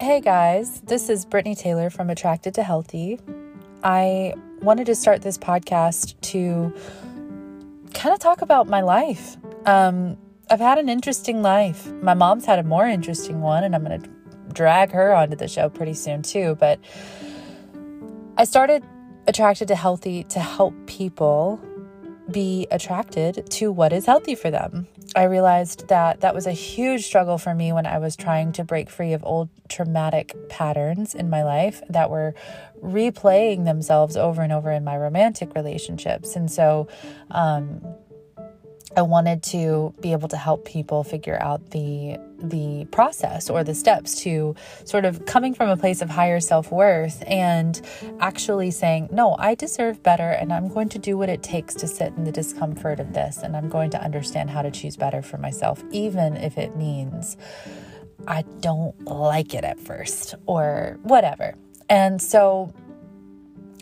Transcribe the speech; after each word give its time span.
Hey 0.00 0.22
guys, 0.22 0.80
this 0.80 1.10
is 1.10 1.26
Brittany 1.26 1.54
Taylor 1.54 1.90
from 1.90 2.08
Attracted 2.08 2.54
to 2.54 2.62
Healthy. 2.62 3.20
I 3.84 4.32
wanted 4.62 4.86
to 4.86 4.94
start 4.94 5.20
this 5.20 5.36
podcast 5.36 6.18
to 6.22 6.74
kind 7.92 8.14
of 8.14 8.18
talk 8.18 8.40
about 8.40 8.66
my 8.66 8.80
life. 8.80 9.36
Um, 9.66 10.16
I've 10.50 10.58
had 10.58 10.78
an 10.78 10.88
interesting 10.88 11.42
life. 11.42 11.86
My 12.00 12.14
mom's 12.14 12.46
had 12.46 12.58
a 12.58 12.62
more 12.62 12.86
interesting 12.86 13.42
one, 13.42 13.62
and 13.62 13.74
I'm 13.74 13.84
going 13.84 14.00
to 14.00 14.10
drag 14.54 14.90
her 14.92 15.12
onto 15.12 15.36
the 15.36 15.48
show 15.48 15.68
pretty 15.68 15.92
soon 15.92 16.22
too. 16.22 16.56
But 16.58 16.80
I 18.38 18.44
started 18.44 18.82
Attracted 19.26 19.68
to 19.68 19.76
Healthy 19.76 20.24
to 20.24 20.40
help 20.40 20.72
people 20.86 21.60
be 22.30 22.66
attracted 22.70 23.50
to 23.50 23.70
what 23.70 23.92
is 23.92 24.06
healthy 24.06 24.34
for 24.34 24.50
them. 24.50 24.88
I 25.16 25.24
realized 25.24 25.88
that 25.88 26.20
that 26.20 26.34
was 26.34 26.46
a 26.46 26.52
huge 26.52 27.04
struggle 27.04 27.36
for 27.36 27.54
me 27.54 27.72
when 27.72 27.84
I 27.86 27.98
was 27.98 28.14
trying 28.14 28.52
to 28.52 28.64
break 28.64 28.88
free 28.88 29.12
of 29.12 29.24
old 29.24 29.48
traumatic 29.68 30.36
patterns 30.48 31.14
in 31.14 31.28
my 31.28 31.42
life 31.42 31.82
that 31.88 32.10
were 32.10 32.34
replaying 32.82 33.64
themselves 33.64 34.16
over 34.16 34.42
and 34.42 34.52
over 34.52 34.70
in 34.70 34.84
my 34.84 34.96
romantic 34.96 35.54
relationships. 35.54 36.36
And 36.36 36.50
so, 36.50 36.86
um, 37.30 37.82
I 38.96 39.02
wanted 39.02 39.44
to 39.44 39.94
be 40.00 40.12
able 40.12 40.28
to 40.28 40.36
help 40.36 40.64
people 40.64 41.04
figure 41.04 41.38
out 41.40 41.70
the 41.70 42.18
the 42.42 42.86
process 42.86 43.50
or 43.50 43.62
the 43.62 43.74
steps 43.74 44.22
to 44.22 44.56
sort 44.84 45.04
of 45.04 45.26
coming 45.26 45.52
from 45.54 45.68
a 45.68 45.76
place 45.76 46.00
of 46.00 46.08
higher 46.08 46.40
self-worth 46.40 47.22
and 47.26 47.80
actually 48.18 48.70
saying, 48.70 49.08
"No, 49.12 49.36
I 49.38 49.54
deserve 49.54 50.02
better 50.02 50.30
and 50.30 50.52
I'm 50.52 50.68
going 50.68 50.88
to 50.90 50.98
do 50.98 51.16
what 51.16 51.28
it 51.28 51.42
takes 51.42 51.74
to 51.74 51.86
sit 51.86 52.14
in 52.16 52.24
the 52.24 52.32
discomfort 52.32 52.98
of 52.98 53.12
this 53.12 53.38
and 53.38 53.56
I'm 53.56 53.68
going 53.68 53.90
to 53.90 54.02
understand 54.02 54.50
how 54.50 54.62
to 54.62 54.70
choose 54.70 54.96
better 54.96 55.22
for 55.22 55.36
myself 55.38 55.82
even 55.90 56.36
if 56.36 56.58
it 56.58 56.76
means 56.76 57.36
I 58.26 58.42
don't 58.60 59.04
like 59.04 59.54
it 59.54 59.62
at 59.62 59.78
first 59.78 60.34
or 60.46 60.98
whatever." 61.02 61.54
And 61.88 62.20
so 62.20 62.72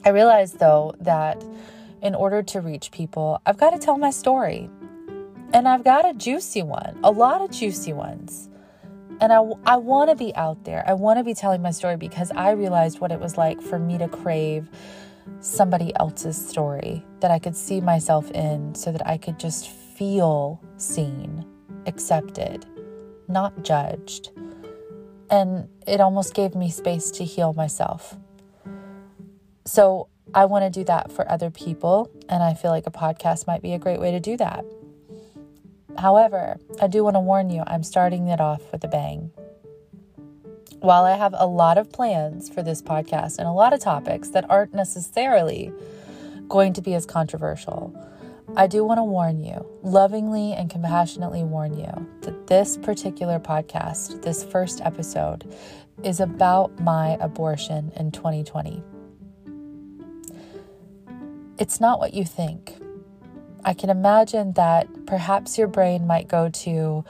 I 0.04 0.10
realized 0.10 0.58
though 0.58 0.94
that 1.00 1.42
in 2.02 2.14
order 2.14 2.42
to 2.42 2.60
reach 2.60 2.90
people, 2.90 3.40
I've 3.46 3.56
got 3.56 3.70
to 3.70 3.78
tell 3.78 3.98
my 3.98 4.10
story. 4.10 4.70
And 5.52 5.66
I've 5.66 5.84
got 5.84 6.08
a 6.08 6.12
juicy 6.12 6.62
one, 6.62 6.98
a 7.02 7.10
lot 7.10 7.40
of 7.40 7.50
juicy 7.50 7.92
ones. 7.92 8.48
And 9.20 9.32
I, 9.32 9.38
I 9.66 9.76
want 9.76 10.10
to 10.10 10.16
be 10.16 10.34
out 10.36 10.64
there. 10.64 10.84
I 10.86 10.92
want 10.92 11.18
to 11.18 11.24
be 11.24 11.34
telling 11.34 11.62
my 11.62 11.70
story 11.70 11.96
because 11.96 12.30
I 12.32 12.52
realized 12.52 13.00
what 13.00 13.10
it 13.10 13.18
was 13.18 13.36
like 13.36 13.60
for 13.60 13.78
me 13.78 13.98
to 13.98 14.08
crave 14.08 14.68
somebody 15.40 15.94
else's 15.96 16.36
story 16.36 17.04
that 17.20 17.30
I 17.30 17.38
could 17.38 17.56
see 17.56 17.80
myself 17.80 18.30
in 18.30 18.74
so 18.74 18.92
that 18.92 19.06
I 19.06 19.16
could 19.16 19.38
just 19.38 19.68
feel 19.68 20.60
seen, 20.76 21.44
accepted, 21.86 22.66
not 23.26 23.64
judged. 23.64 24.30
And 25.30 25.68
it 25.86 26.00
almost 26.00 26.34
gave 26.34 26.54
me 26.54 26.70
space 26.70 27.10
to 27.12 27.24
heal 27.24 27.52
myself. 27.54 28.16
So 29.64 30.08
I 30.34 30.44
want 30.44 30.64
to 30.64 30.70
do 30.70 30.84
that 30.84 31.10
for 31.10 31.30
other 31.30 31.50
people. 31.50 32.10
And 32.28 32.42
I 32.42 32.54
feel 32.54 32.70
like 32.70 32.86
a 32.86 32.90
podcast 32.90 33.46
might 33.46 33.62
be 33.62 33.72
a 33.72 33.78
great 33.78 34.00
way 34.00 34.10
to 34.12 34.20
do 34.20 34.36
that. 34.36 34.64
However, 35.98 36.60
I 36.80 36.86
do 36.86 37.02
want 37.02 37.16
to 37.16 37.20
warn 37.20 37.50
you, 37.50 37.64
I'm 37.66 37.82
starting 37.82 38.28
it 38.28 38.40
off 38.40 38.62
with 38.70 38.84
a 38.84 38.88
bang. 38.88 39.32
While 40.78 41.04
I 41.04 41.16
have 41.16 41.34
a 41.36 41.46
lot 41.46 41.76
of 41.76 41.90
plans 41.90 42.48
for 42.48 42.62
this 42.62 42.80
podcast 42.80 43.38
and 43.38 43.48
a 43.48 43.52
lot 43.52 43.72
of 43.72 43.80
topics 43.80 44.28
that 44.28 44.48
aren't 44.48 44.72
necessarily 44.72 45.72
going 46.48 46.72
to 46.74 46.80
be 46.80 46.94
as 46.94 47.04
controversial, 47.04 47.92
I 48.56 48.68
do 48.68 48.84
want 48.84 48.98
to 48.98 49.04
warn 49.04 49.40
you, 49.40 49.66
lovingly 49.82 50.52
and 50.52 50.70
compassionately 50.70 51.42
warn 51.42 51.76
you, 51.76 52.08
that 52.20 52.46
this 52.46 52.76
particular 52.76 53.40
podcast, 53.40 54.22
this 54.22 54.44
first 54.44 54.80
episode, 54.82 55.52
is 56.04 56.20
about 56.20 56.80
my 56.80 57.18
abortion 57.20 57.90
in 57.96 58.12
2020. 58.12 58.84
It's 61.58 61.80
not 61.80 61.98
what 61.98 62.14
you 62.14 62.24
think. 62.24 62.78
I 63.64 63.74
can 63.74 63.90
imagine 63.90 64.52
that 64.52 65.06
perhaps 65.06 65.58
your 65.58 65.68
brain 65.68 66.06
might 66.06 66.28
go 66.28 66.48
to, 66.48 67.04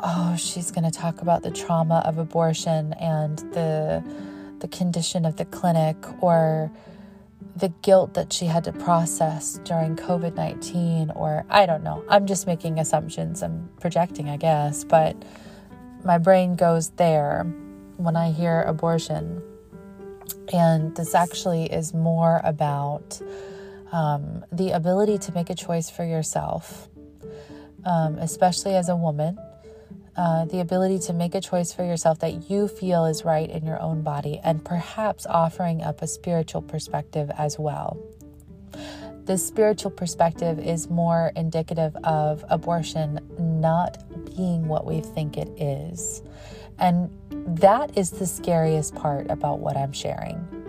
oh, 0.00 0.36
she's 0.36 0.70
going 0.70 0.84
to 0.84 0.90
talk 0.90 1.22
about 1.22 1.42
the 1.42 1.50
trauma 1.50 2.02
of 2.04 2.18
abortion 2.18 2.92
and 2.94 3.38
the 3.52 4.04
the 4.60 4.68
condition 4.68 5.24
of 5.24 5.36
the 5.36 5.44
clinic 5.44 5.96
or 6.22 6.70
the 7.56 7.68
guilt 7.82 8.14
that 8.14 8.32
she 8.32 8.46
had 8.46 8.64
to 8.64 8.72
process 8.72 9.58
during 9.64 9.96
COVID 9.96 10.34
19, 10.34 11.10
or 11.10 11.44
I 11.50 11.66
don't 11.66 11.82
know. 11.82 12.04
I'm 12.08 12.26
just 12.26 12.46
making 12.46 12.78
assumptions. 12.78 13.42
I'm 13.42 13.68
projecting, 13.80 14.28
I 14.28 14.36
guess, 14.36 14.84
but 14.84 15.16
my 16.04 16.18
brain 16.18 16.54
goes 16.54 16.90
there 16.90 17.44
when 17.96 18.16
I 18.16 18.30
hear 18.30 18.62
abortion. 18.62 19.42
And 20.52 20.94
this 20.96 21.14
actually 21.14 21.64
is 21.64 21.92
more 21.92 22.40
about 22.44 23.20
um, 23.92 24.44
the 24.50 24.70
ability 24.70 25.18
to 25.18 25.32
make 25.32 25.50
a 25.50 25.54
choice 25.54 25.90
for 25.90 26.04
yourself, 26.04 26.88
um, 27.84 28.16
especially 28.18 28.74
as 28.74 28.88
a 28.88 28.96
woman, 28.96 29.38
uh, 30.16 30.46
the 30.46 30.60
ability 30.60 30.98
to 30.98 31.12
make 31.12 31.34
a 31.34 31.40
choice 31.40 31.72
for 31.72 31.84
yourself 31.84 32.18
that 32.20 32.50
you 32.50 32.68
feel 32.68 33.04
is 33.04 33.24
right 33.24 33.48
in 33.48 33.64
your 33.64 33.80
own 33.80 34.02
body, 34.02 34.40
and 34.42 34.64
perhaps 34.64 35.26
offering 35.26 35.82
up 35.82 36.02
a 36.02 36.06
spiritual 36.06 36.62
perspective 36.62 37.30
as 37.38 37.58
well. 37.58 37.98
This 39.24 39.46
spiritual 39.46 39.92
perspective 39.92 40.58
is 40.58 40.90
more 40.90 41.32
indicative 41.36 41.94
of 42.02 42.44
abortion 42.48 43.20
not 43.38 44.02
being 44.36 44.66
what 44.66 44.84
we 44.84 45.00
think 45.00 45.36
it 45.36 45.48
is. 45.60 46.22
And 46.78 47.10
that 47.30 47.96
is 47.96 48.10
the 48.10 48.26
scariest 48.26 48.94
part 48.96 49.30
about 49.30 49.60
what 49.60 49.76
I'm 49.76 49.92
sharing 49.92 50.61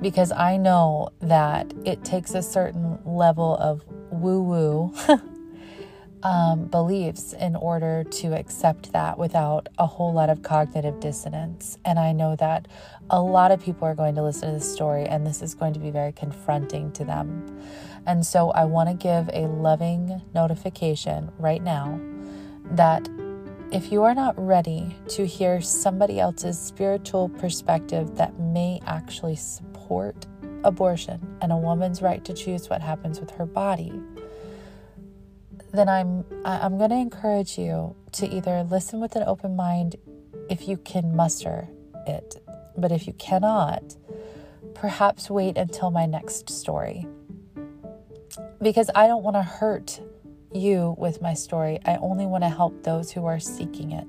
because 0.00 0.32
I 0.32 0.56
know 0.56 1.10
that 1.20 1.72
it 1.84 2.04
takes 2.04 2.34
a 2.34 2.42
certain 2.42 2.98
level 3.04 3.56
of 3.56 3.84
woo 4.10 4.42
woo 4.42 4.94
um, 6.24 6.64
beliefs 6.66 7.34
in 7.34 7.54
order 7.54 8.02
to 8.04 8.34
accept 8.34 8.92
that 8.92 9.18
without 9.18 9.68
a 9.78 9.86
whole 9.86 10.12
lot 10.12 10.30
of 10.30 10.42
cognitive 10.42 10.98
dissonance. 10.98 11.78
And 11.84 11.98
I 11.98 12.12
know 12.12 12.34
that 12.36 12.66
a 13.10 13.20
lot 13.20 13.50
of 13.50 13.62
people 13.62 13.86
are 13.86 13.94
going 13.94 14.14
to 14.14 14.22
listen 14.22 14.48
to 14.48 14.54
this 14.54 14.72
story, 14.72 15.04
and 15.04 15.26
this 15.26 15.42
is 15.42 15.54
going 15.54 15.74
to 15.74 15.80
be 15.80 15.90
very 15.90 16.12
confronting 16.12 16.90
to 16.92 17.04
them. 17.04 17.60
And 18.06 18.24
so 18.24 18.50
I 18.50 18.64
want 18.64 18.88
to 18.88 18.94
give 18.94 19.28
a 19.32 19.46
loving 19.46 20.22
notification 20.34 21.30
right 21.38 21.62
now 21.62 22.00
that 22.70 23.08
if 23.74 23.90
you 23.90 24.04
are 24.04 24.14
not 24.14 24.38
ready 24.38 24.96
to 25.08 25.26
hear 25.26 25.60
somebody 25.60 26.20
else's 26.20 26.56
spiritual 26.56 27.28
perspective 27.28 28.14
that 28.14 28.38
may 28.38 28.80
actually 28.86 29.34
support 29.34 30.26
abortion 30.62 31.36
and 31.42 31.50
a 31.50 31.56
woman's 31.56 32.00
right 32.00 32.24
to 32.24 32.32
choose 32.32 32.70
what 32.70 32.80
happens 32.80 33.18
with 33.18 33.32
her 33.32 33.44
body, 33.44 33.92
then 35.72 35.88
I'm 35.88 36.24
I'm 36.44 36.78
going 36.78 36.90
to 36.90 36.96
encourage 36.96 37.58
you 37.58 37.96
to 38.12 38.28
either 38.28 38.62
listen 38.62 39.00
with 39.00 39.16
an 39.16 39.24
open 39.26 39.56
mind 39.56 39.96
if 40.48 40.68
you 40.68 40.76
can 40.76 41.16
muster 41.16 41.68
it. 42.06 42.40
But 42.76 42.92
if 42.92 43.08
you 43.08 43.12
cannot, 43.14 43.96
perhaps 44.74 45.28
wait 45.28 45.58
until 45.58 45.90
my 45.90 46.06
next 46.06 46.48
story. 46.48 47.08
Because 48.62 48.88
I 48.94 49.08
don't 49.08 49.24
want 49.24 49.34
to 49.34 49.42
hurt 49.42 50.00
you 50.54 50.94
with 50.98 51.20
my 51.20 51.34
story. 51.34 51.80
I 51.84 51.96
only 51.96 52.26
want 52.26 52.44
to 52.44 52.48
help 52.48 52.82
those 52.84 53.12
who 53.12 53.26
are 53.26 53.40
seeking 53.40 53.92
it. 53.92 54.06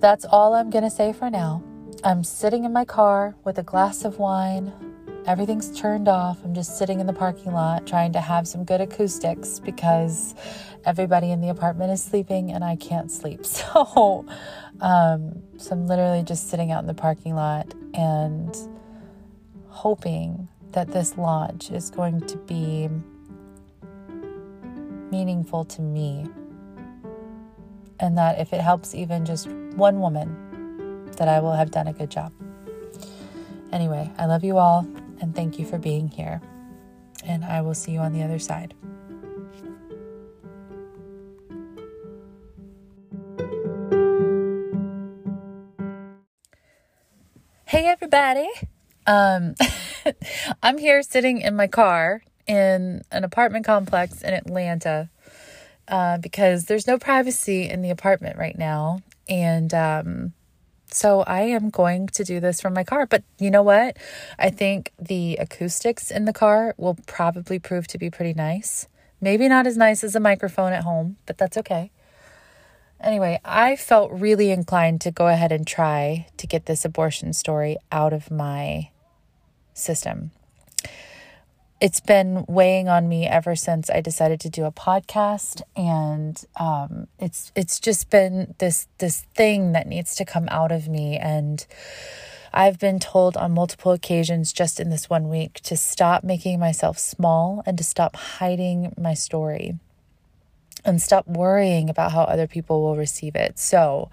That's 0.00 0.24
all 0.24 0.54
I'm 0.54 0.70
going 0.70 0.84
to 0.84 0.90
say 0.90 1.12
for 1.12 1.30
now. 1.30 1.62
I'm 2.04 2.22
sitting 2.22 2.64
in 2.64 2.72
my 2.72 2.84
car 2.84 3.34
with 3.44 3.58
a 3.58 3.62
glass 3.62 4.04
of 4.04 4.18
wine. 4.18 4.72
Everything's 5.26 5.76
turned 5.78 6.08
off. 6.08 6.38
I'm 6.44 6.54
just 6.54 6.78
sitting 6.78 7.00
in 7.00 7.06
the 7.06 7.12
parking 7.12 7.52
lot 7.52 7.86
trying 7.86 8.12
to 8.12 8.20
have 8.20 8.46
some 8.46 8.64
good 8.64 8.80
acoustics 8.80 9.58
because 9.58 10.34
everybody 10.84 11.32
in 11.32 11.40
the 11.40 11.48
apartment 11.48 11.90
is 11.90 12.02
sleeping 12.02 12.52
and 12.52 12.62
I 12.62 12.76
can't 12.76 13.10
sleep. 13.10 13.44
So, 13.46 14.26
um, 14.80 15.42
so 15.56 15.72
I'm 15.72 15.86
literally 15.86 16.22
just 16.22 16.50
sitting 16.50 16.70
out 16.70 16.80
in 16.80 16.86
the 16.86 16.94
parking 16.94 17.34
lot 17.34 17.72
and 17.94 18.54
hoping 19.68 20.48
that 20.72 20.92
this 20.92 21.16
launch 21.16 21.70
is 21.70 21.90
going 21.90 22.20
to 22.26 22.36
be 22.36 22.90
meaningful 25.10 25.64
to 25.64 25.82
me. 25.82 26.26
And 27.98 28.16
that 28.18 28.38
if 28.38 28.52
it 28.52 28.60
helps 28.60 28.94
even 28.94 29.24
just 29.24 29.48
one 29.48 30.00
woman, 30.00 31.10
that 31.16 31.28
I 31.28 31.40
will 31.40 31.52
have 31.52 31.70
done 31.70 31.86
a 31.86 31.92
good 31.92 32.10
job. 32.10 32.32
Anyway, 33.72 34.10
I 34.18 34.26
love 34.26 34.44
you 34.44 34.58
all 34.58 34.86
and 35.20 35.34
thank 35.34 35.58
you 35.58 35.64
for 35.64 35.78
being 35.78 36.08
here. 36.08 36.40
And 37.24 37.44
I 37.44 37.62
will 37.62 37.74
see 37.74 37.92
you 37.92 38.00
on 38.00 38.12
the 38.12 38.22
other 38.22 38.38
side. 38.38 38.74
Hey, 47.64 47.86
everybody. 47.86 48.48
Um, 49.06 49.54
I'm 50.62 50.78
here 50.78 51.02
sitting 51.02 51.40
in 51.40 51.56
my 51.56 51.66
car 51.66 52.22
in 52.46 53.02
an 53.10 53.24
apartment 53.24 53.66
complex 53.66 54.22
in 54.22 54.34
Atlanta 54.34 55.08
uh, 55.88 56.18
because 56.18 56.64
there's 56.64 56.86
no 56.86 56.98
privacy 56.98 57.68
in 57.68 57.82
the 57.82 57.90
apartment 57.90 58.38
right 58.38 58.58
now. 58.58 59.00
And 59.28 59.72
um, 59.74 60.32
so 60.90 61.20
I 61.22 61.42
am 61.42 61.70
going 61.70 62.06
to 62.08 62.24
do 62.24 62.40
this 62.40 62.60
from 62.60 62.74
my 62.74 62.84
car. 62.84 63.06
But 63.06 63.24
you 63.38 63.50
know 63.50 63.62
what? 63.62 63.96
I 64.38 64.50
think 64.50 64.92
the 64.98 65.36
acoustics 65.36 66.10
in 66.10 66.24
the 66.24 66.32
car 66.32 66.74
will 66.76 66.96
probably 67.06 67.58
prove 67.58 67.86
to 67.88 67.98
be 67.98 68.10
pretty 68.10 68.34
nice. 68.34 68.88
Maybe 69.20 69.48
not 69.48 69.66
as 69.66 69.76
nice 69.76 70.04
as 70.04 70.14
a 70.14 70.20
microphone 70.20 70.72
at 70.72 70.84
home, 70.84 71.16
but 71.26 71.38
that's 71.38 71.56
okay. 71.56 71.90
Anyway, 73.00 73.40
I 73.44 73.76
felt 73.76 74.10
really 74.10 74.50
inclined 74.50 75.00
to 75.02 75.10
go 75.10 75.28
ahead 75.28 75.52
and 75.52 75.66
try 75.66 76.26
to 76.36 76.46
get 76.46 76.66
this 76.66 76.84
abortion 76.84 77.32
story 77.32 77.76
out 77.92 78.12
of 78.12 78.30
my 78.30 78.90
system. 79.74 80.30
It's 81.78 82.00
been 82.00 82.46
weighing 82.48 82.88
on 82.88 83.06
me 83.06 83.26
ever 83.26 83.54
since 83.54 83.90
I 83.90 84.00
decided 84.00 84.40
to 84.40 84.48
do 84.48 84.64
a 84.64 84.72
podcast, 84.72 85.60
and 85.76 86.42
um, 86.58 87.06
it's 87.18 87.52
it's 87.54 87.78
just 87.78 88.08
been 88.08 88.54
this 88.58 88.88
this 88.96 89.26
thing 89.34 89.72
that 89.72 89.86
needs 89.86 90.14
to 90.14 90.24
come 90.24 90.48
out 90.50 90.72
of 90.72 90.88
me. 90.88 91.18
And 91.18 91.66
I've 92.54 92.78
been 92.78 92.98
told 92.98 93.36
on 93.36 93.52
multiple 93.52 93.92
occasions 93.92 94.54
just 94.54 94.80
in 94.80 94.88
this 94.88 95.10
one 95.10 95.28
week 95.28 95.60
to 95.64 95.76
stop 95.76 96.24
making 96.24 96.58
myself 96.58 96.98
small 96.98 97.62
and 97.66 97.76
to 97.76 97.84
stop 97.84 98.16
hiding 98.16 98.94
my 98.96 99.12
story 99.12 99.78
and 100.82 101.02
stop 101.02 101.26
worrying 101.26 101.90
about 101.90 102.12
how 102.12 102.22
other 102.22 102.46
people 102.46 102.80
will 102.80 102.96
receive 102.96 103.36
it. 103.36 103.58
So, 103.58 104.08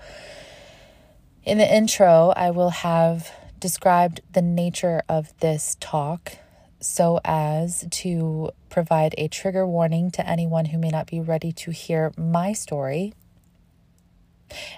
in 1.46 1.60
the 1.60 1.74
intro, 1.74 2.34
I 2.36 2.52
will 2.52 2.72
have 2.72 3.32
described 3.58 4.20
the 4.34 4.42
nature 4.42 5.02
of 5.08 5.34
this 5.40 5.78
talk 5.80 6.40
so 6.84 7.20
as 7.24 7.86
to 7.90 8.52
provide 8.70 9.16
a 9.18 9.28
trigger 9.28 9.66
warning 9.66 10.12
to 10.12 10.28
anyone 10.28 10.66
who 10.66 10.78
may 10.78 10.90
not 10.90 11.08
be 11.08 11.20
ready 11.20 11.52
to 11.52 11.72
hear 11.72 12.12
my 12.18 12.54
story. 12.54 13.14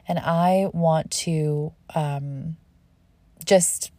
And 0.07 0.19
I 0.19 0.69
want 0.73 1.11
to 1.11 1.73
um, 1.93 2.57
just 3.43 3.91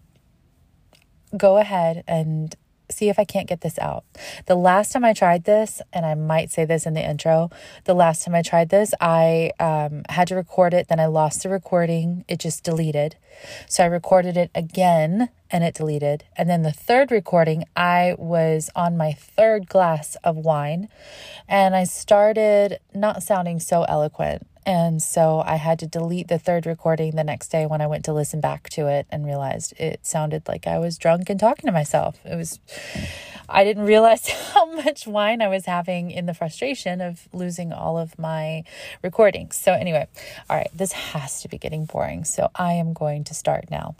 go 1.36 1.58
ahead 1.58 2.04
and 2.06 2.54
see 2.90 3.08
if 3.08 3.18
I 3.18 3.24
can't 3.24 3.48
get 3.48 3.62
this 3.62 3.78
out. 3.78 4.04
The 4.46 4.54
last 4.54 4.92
time 4.92 5.04
I 5.04 5.12
tried 5.12 5.44
this, 5.44 5.82
and 5.92 6.06
I 6.06 6.14
might 6.14 6.50
say 6.50 6.64
this 6.64 6.86
in 6.86 6.94
the 6.94 7.04
intro, 7.04 7.50
the 7.84 7.94
last 7.94 8.24
time 8.24 8.34
I 8.34 8.42
tried 8.42 8.68
this, 8.68 8.94
I 9.00 9.50
um, 9.58 10.02
had 10.08 10.28
to 10.28 10.36
record 10.36 10.72
it, 10.72 10.88
then 10.88 11.00
I 11.00 11.06
lost 11.06 11.42
the 11.42 11.48
recording. 11.48 12.24
It 12.28 12.38
just 12.38 12.62
deleted. 12.62 13.16
So 13.68 13.84
I 13.84 13.86
recorded 13.86 14.36
it 14.36 14.50
again 14.54 15.30
and 15.50 15.64
it 15.64 15.74
deleted. 15.74 16.24
And 16.36 16.48
then 16.50 16.62
the 16.62 16.72
third 16.72 17.10
recording, 17.10 17.64
I 17.76 18.14
was 18.18 18.70
on 18.74 18.96
my 18.96 19.12
third 19.12 19.68
glass 19.68 20.16
of 20.24 20.36
wine 20.36 20.88
and 21.48 21.76
I 21.76 21.84
started 21.84 22.78
not 22.94 23.22
sounding 23.22 23.60
so 23.60 23.84
eloquent. 23.84 24.46
And 24.66 25.00
so 25.00 25.44
I 25.46 25.56
had 25.56 25.78
to 25.78 25.86
delete 25.86 26.26
the 26.26 26.40
third 26.40 26.66
recording 26.66 27.14
the 27.14 27.22
next 27.22 27.48
day 27.48 27.66
when 27.66 27.80
I 27.80 27.86
went 27.86 28.04
to 28.06 28.12
listen 28.12 28.40
back 28.40 28.68
to 28.70 28.88
it 28.88 29.06
and 29.10 29.24
realized 29.24 29.72
it 29.78 30.04
sounded 30.04 30.48
like 30.48 30.66
I 30.66 30.80
was 30.80 30.98
drunk 30.98 31.30
and 31.30 31.38
talking 31.38 31.66
to 31.66 31.72
myself. 31.72 32.18
It 32.24 32.34
was, 32.34 32.58
I 33.48 33.62
didn't 33.62 33.84
realize 33.84 34.26
how 34.54 34.66
much 34.72 35.06
wine 35.06 35.40
I 35.40 35.46
was 35.46 35.66
having 35.66 36.10
in 36.10 36.26
the 36.26 36.34
frustration 36.34 37.00
of 37.00 37.28
losing 37.32 37.72
all 37.72 37.96
of 37.96 38.18
my 38.18 38.64
recordings. 39.04 39.56
So, 39.56 39.72
anyway, 39.72 40.08
all 40.50 40.56
right, 40.56 40.70
this 40.74 40.90
has 40.90 41.42
to 41.42 41.48
be 41.48 41.58
getting 41.58 41.84
boring. 41.84 42.24
So, 42.24 42.50
I 42.56 42.72
am 42.72 42.92
going 42.92 43.22
to 43.26 43.34
start 43.34 43.66
now. 43.70 43.96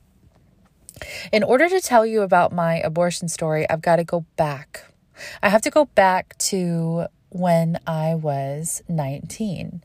In 1.32 1.42
order 1.42 1.68
to 1.68 1.80
tell 1.80 2.06
you 2.06 2.22
about 2.22 2.52
my 2.52 2.76
abortion 2.78 3.28
story, 3.28 3.68
I've 3.68 3.82
got 3.82 3.96
to 3.96 4.04
go 4.04 4.24
back. 4.36 4.84
I 5.42 5.48
have 5.48 5.62
to 5.62 5.70
go 5.70 5.86
back 5.86 6.36
to 6.38 7.06
when 7.30 7.78
I 7.86 8.14
was 8.14 8.82
19. 8.88 9.82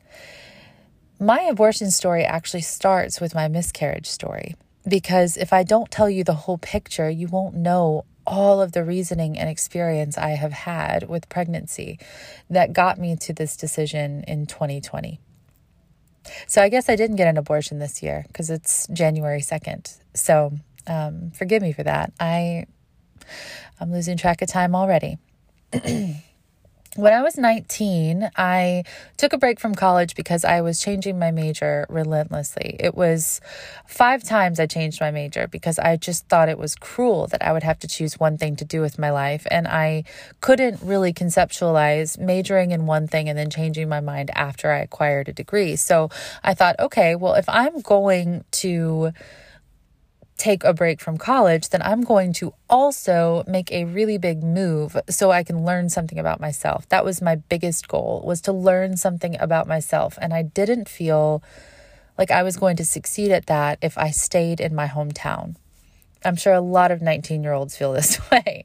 My 1.20 1.40
abortion 1.42 1.90
story 1.90 2.24
actually 2.24 2.62
starts 2.62 3.20
with 3.20 3.34
my 3.34 3.48
miscarriage 3.48 4.08
story 4.08 4.56
because 4.88 5.36
if 5.36 5.52
I 5.52 5.62
don't 5.62 5.90
tell 5.90 6.10
you 6.10 6.24
the 6.24 6.34
whole 6.34 6.58
picture, 6.58 7.08
you 7.08 7.28
won't 7.28 7.54
know 7.54 8.04
all 8.26 8.60
of 8.60 8.72
the 8.72 8.84
reasoning 8.84 9.38
and 9.38 9.48
experience 9.48 10.16
I 10.16 10.30
have 10.30 10.52
had 10.52 11.08
with 11.08 11.28
pregnancy 11.28 11.98
that 12.48 12.72
got 12.72 12.98
me 12.98 13.16
to 13.16 13.32
this 13.32 13.56
decision 13.56 14.24
in 14.26 14.46
2020. 14.46 15.20
So 16.46 16.62
I 16.62 16.68
guess 16.68 16.88
I 16.88 16.96
didn't 16.96 17.16
get 17.16 17.28
an 17.28 17.36
abortion 17.36 17.78
this 17.78 18.02
year 18.02 18.24
because 18.28 18.50
it's 18.50 18.86
January 18.92 19.40
2nd. 19.40 19.98
So 20.14 20.52
um, 20.86 21.30
forgive 21.32 21.62
me 21.62 21.72
for 21.72 21.82
that. 21.82 22.12
I 22.20 22.66
I'm 23.80 23.92
losing 23.92 24.16
track 24.16 24.42
of 24.42 24.48
time 24.48 24.74
already. 24.74 25.18
when 26.94 27.14
I 27.14 27.22
was 27.22 27.38
19, 27.38 28.30
I 28.36 28.84
took 29.16 29.32
a 29.32 29.38
break 29.38 29.58
from 29.58 29.74
college 29.74 30.14
because 30.14 30.44
I 30.44 30.60
was 30.60 30.78
changing 30.78 31.18
my 31.18 31.30
major 31.30 31.86
relentlessly. 31.88 32.76
It 32.78 32.94
was 32.94 33.40
five 33.86 34.22
times 34.22 34.60
I 34.60 34.66
changed 34.66 35.00
my 35.00 35.10
major 35.10 35.48
because 35.48 35.78
I 35.78 35.96
just 35.96 36.28
thought 36.28 36.50
it 36.50 36.58
was 36.58 36.74
cruel 36.74 37.28
that 37.28 37.42
I 37.42 37.52
would 37.52 37.62
have 37.62 37.78
to 37.80 37.88
choose 37.88 38.20
one 38.20 38.36
thing 38.36 38.56
to 38.56 38.66
do 38.66 38.82
with 38.82 38.98
my 38.98 39.10
life. 39.10 39.46
And 39.50 39.66
I 39.66 40.04
couldn't 40.42 40.80
really 40.82 41.14
conceptualize 41.14 42.18
majoring 42.18 42.72
in 42.72 42.84
one 42.84 43.08
thing 43.08 43.26
and 43.28 43.38
then 43.38 43.48
changing 43.48 43.88
my 43.88 44.00
mind 44.00 44.30
after 44.34 44.70
I 44.70 44.80
acquired 44.80 45.30
a 45.30 45.32
degree. 45.32 45.76
So 45.76 46.10
I 46.44 46.52
thought, 46.52 46.78
okay, 46.78 47.14
well, 47.14 47.34
if 47.34 47.48
I'm 47.48 47.80
going 47.80 48.44
to 48.52 49.12
take 50.42 50.64
a 50.64 50.74
break 50.74 51.00
from 51.00 51.16
college, 51.18 51.68
then 51.68 51.80
I'm 51.82 52.02
going 52.02 52.32
to 52.34 52.52
also 52.68 53.44
make 53.46 53.70
a 53.70 53.84
really 53.84 54.18
big 54.18 54.42
move 54.42 54.96
so 55.08 55.30
I 55.30 55.44
can 55.44 55.64
learn 55.64 55.88
something 55.88 56.18
about 56.18 56.40
myself. 56.40 56.88
That 56.88 57.04
was 57.04 57.22
my 57.22 57.36
biggest 57.36 57.86
goal 57.86 58.24
was 58.26 58.40
to 58.42 58.52
learn 58.52 58.96
something 58.96 59.38
about 59.38 59.68
myself 59.68 60.18
and 60.20 60.34
I 60.34 60.42
didn't 60.42 60.88
feel 60.88 61.44
like 62.18 62.32
I 62.32 62.42
was 62.42 62.56
going 62.56 62.76
to 62.78 62.84
succeed 62.84 63.30
at 63.30 63.46
that 63.46 63.78
if 63.82 63.96
I 63.96 64.10
stayed 64.10 64.60
in 64.60 64.74
my 64.74 64.88
hometown. 64.88 65.54
I'm 66.24 66.36
sure 66.36 66.52
a 66.52 66.60
lot 66.60 66.90
of 66.90 67.00
19-year-olds 67.00 67.76
feel 67.76 67.92
this 67.92 68.18
way. 68.30 68.64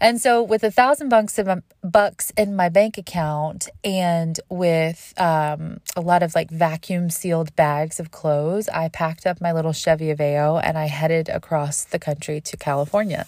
And 0.00 0.20
so, 0.20 0.42
with 0.42 0.62
a 0.62 0.70
thousand 0.70 1.08
bucks 1.08 1.38
in 1.38 1.46
my, 1.46 1.60
bucks 1.82 2.32
in 2.36 2.54
my 2.54 2.68
bank 2.68 2.98
account, 2.98 3.68
and 3.82 4.38
with 4.48 5.12
um, 5.16 5.80
a 5.96 6.00
lot 6.00 6.22
of 6.22 6.34
like 6.36 6.50
vacuum 6.50 7.10
sealed 7.10 7.54
bags 7.56 7.98
of 7.98 8.12
clothes, 8.12 8.68
I 8.68 8.88
packed 8.88 9.26
up 9.26 9.40
my 9.40 9.52
little 9.52 9.72
Chevy 9.72 10.14
Aveo 10.14 10.60
and 10.62 10.78
I 10.78 10.86
headed 10.86 11.28
across 11.28 11.84
the 11.84 11.98
country 11.98 12.40
to 12.42 12.56
California. 12.56 13.26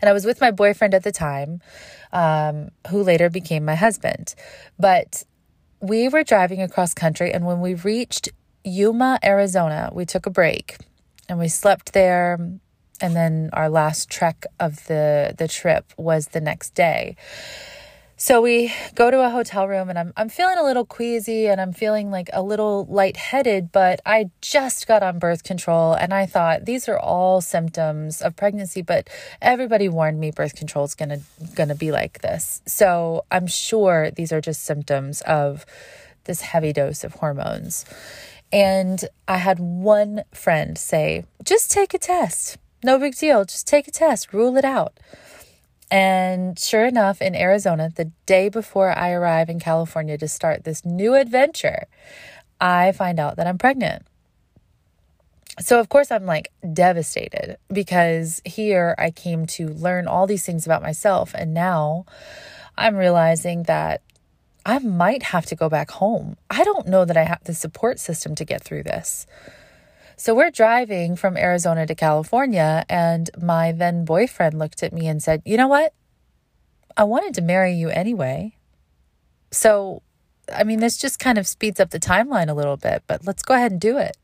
And 0.00 0.08
I 0.08 0.12
was 0.12 0.24
with 0.26 0.40
my 0.40 0.50
boyfriend 0.50 0.94
at 0.94 1.02
the 1.02 1.12
time, 1.12 1.60
um, 2.12 2.70
who 2.90 3.02
later 3.02 3.30
became 3.30 3.64
my 3.64 3.74
husband. 3.74 4.34
But 4.78 5.24
we 5.80 6.08
were 6.08 6.24
driving 6.24 6.60
across 6.60 6.92
country, 6.92 7.32
and 7.32 7.46
when 7.46 7.60
we 7.60 7.74
reached 7.74 8.28
Yuma, 8.64 9.18
Arizona, 9.24 9.90
we 9.94 10.04
took 10.04 10.26
a 10.26 10.30
break 10.30 10.76
and 11.28 11.38
we 11.38 11.48
slept 11.48 11.92
there 11.92 12.38
and 13.00 13.14
then 13.16 13.50
our 13.52 13.68
last 13.68 14.10
trek 14.10 14.44
of 14.58 14.86
the 14.86 15.34
the 15.38 15.48
trip 15.48 15.92
was 15.96 16.28
the 16.28 16.40
next 16.40 16.74
day. 16.74 17.16
So 18.20 18.42
we 18.42 18.72
go 18.96 19.12
to 19.12 19.24
a 19.24 19.30
hotel 19.30 19.68
room 19.68 19.88
and 19.88 19.96
I'm 19.96 20.12
I'm 20.16 20.28
feeling 20.28 20.58
a 20.58 20.64
little 20.64 20.84
queasy 20.84 21.46
and 21.46 21.60
I'm 21.60 21.72
feeling 21.72 22.10
like 22.10 22.28
a 22.32 22.42
little 22.42 22.84
lightheaded, 22.86 23.70
but 23.70 24.00
I 24.04 24.30
just 24.40 24.88
got 24.88 25.04
on 25.04 25.20
birth 25.20 25.44
control 25.44 25.92
and 25.92 26.12
I 26.12 26.26
thought 26.26 26.64
these 26.64 26.88
are 26.88 26.98
all 26.98 27.40
symptoms 27.40 28.20
of 28.20 28.34
pregnancy, 28.34 28.82
but 28.82 29.08
everybody 29.40 29.88
warned 29.88 30.18
me 30.18 30.32
birth 30.32 30.56
control 30.56 30.84
is 30.84 30.96
going 30.96 31.20
to 31.20 31.74
be 31.76 31.92
like 31.92 32.20
this. 32.20 32.60
So 32.66 33.24
I'm 33.30 33.46
sure 33.46 34.10
these 34.10 34.32
are 34.32 34.40
just 34.40 34.64
symptoms 34.64 35.20
of 35.20 35.64
this 36.24 36.40
heavy 36.40 36.72
dose 36.72 37.04
of 37.04 37.14
hormones. 37.14 37.84
And 38.52 39.04
I 39.26 39.36
had 39.36 39.58
one 39.58 40.24
friend 40.32 40.78
say, 40.78 41.24
"Just 41.44 41.70
take 41.70 41.94
a 41.94 41.98
test." 41.98 42.58
No 42.82 42.98
big 42.98 43.16
deal. 43.16 43.44
Just 43.44 43.66
take 43.66 43.88
a 43.88 43.90
test, 43.90 44.32
rule 44.32 44.56
it 44.56 44.64
out. 44.64 44.98
And 45.90 46.58
sure 46.58 46.86
enough, 46.86 47.20
in 47.22 47.34
Arizona, 47.34 47.90
the 47.94 48.12
day 48.26 48.48
before 48.48 48.96
I 48.96 49.10
arrive 49.10 49.48
in 49.48 49.58
California 49.58 50.18
to 50.18 50.28
start 50.28 50.64
this 50.64 50.84
new 50.84 51.14
adventure, 51.14 51.86
I 52.60 52.92
find 52.92 53.18
out 53.18 53.36
that 53.36 53.46
I'm 53.46 53.58
pregnant. 53.58 54.06
So, 55.60 55.80
of 55.80 55.88
course, 55.88 56.12
I'm 56.12 56.26
like 56.26 56.52
devastated 56.72 57.56
because 57.72 58.40
here 58.44 58.94
I 58.98 59.10
came 59.10 59.46
to 59.46 59.68
learn 59.68 60.06
all 60.06 60.26
these 60.26 60.44
things 60.44 60.66
about 60.66 60.82
myself. 60.82 61.34
And 61.34 61.52
now 61.52 62.04
I'm 62.76 62.94
realizing 62.94 63.64
that 63.64 64.02
I 64.68 64.78
might 64.80 65.22
have 65.22 65.46
to 65.46 65.56
go 65.56 65.70
back 65.70 65.90
home. 65.92 66.36
I 66.50 66.62
don't 66.62 66.86
know 66.86 67.06
that 67.06 67.16
I 67.16 67.24
have 67.24 67.42
the 67.44 67.54
support 67.54 67.98
system 67.98 68.34
to 68.34 68.44
get 68.44 68.62
through 68.62 68.82
this. 68.82 69.26
So 70.18 70.34
we're 70.34 70.50
driving 70.50 71.16
from 71.16 71.38
Arizona 71.38 71.86
to 71.86 71.94
California, 71.94 72.84
and 72.86 73.30
my 73.40 73.72
then 73.72 74.04
boyfriend 74.04 74.58
looked 74.58 74.82
at 74.82 74.92
me 74.92 75.06
and 75.06 75.22
said, 75.22 75.40
You 75.46 75.56
know 75.56 75.68
what? 75.68 75.94
I 76.98 77.04
wanted 77.04 77.32
to 77.36 77.40
marry 77.40 77.72
you 77.72 77.88
anyway. 77.88 78.58
So, 79.50 80.02
I 80.54 80.64
mean, 80.64 80.80
this 80.80 80.98
just 80.98 81.18
kind 81.18 81.38
of 81.38 81.46
speeds 81.46 81.80
up 81.80 81.88
the 81.88 81.98
timeline 81.98 82.50
a 82.50 82.54
little 82.54 82.76
bit, 82.76 83.04
but 83.06 83.24
let's 83.24 83.42
go 83.42 83.54
ahead 83.54 83.72
and 83.72 83.80
do 83.80 83.96
it. 83.96 84.18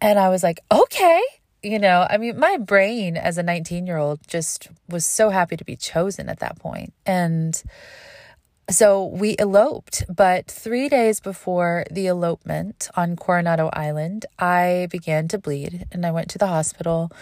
And 0.00 0.18
I 0.18 0.28
was 0.28 0.42
like, 0.42 0.58
Okay. 0.72 1.22
You 1.62 1.78
know, 1.78 2.04
I 2.10 2.18
mean, 2.18 2.36
my 2.36 2.56
brain 2.58 3.16
as 3.16 3.38
a 3.38 3.44
19 3.44 3.86
year 3.86 3.96
old 3.96 4.26
just 4.26 4.68
was 4.88 5.06
so 5.06 5.30
happy 5.30 5.56
to 5.56 5.64
be 5.64 5.76
chosen 5.76 6.28
at 6.28 6.40
that 6.40 6.58
point. 6.58 6.92
And 7.06 7.62
so 8.70 9.04
we 9.04 9.36
eloped, 9.38 10.04
but 10.08 10.46
three 10.46 10.88
days 10.88 11.20
before 11.20 11.84
the 11.90 12.06
elopement 12.06 12.88
on 12.96 13.16
Coronado 13.16 13.68
Island, 13.72 14.24
I 14.38 14.88
began 14.90 15.28
to 15.28 15.38
bleed 15.38 15.86
and 15.92 16.06
I 16.06 16.10
went 16.10 16.30
to 16.30 16.38
the 16.38 16.46
hospital 16.46 17.12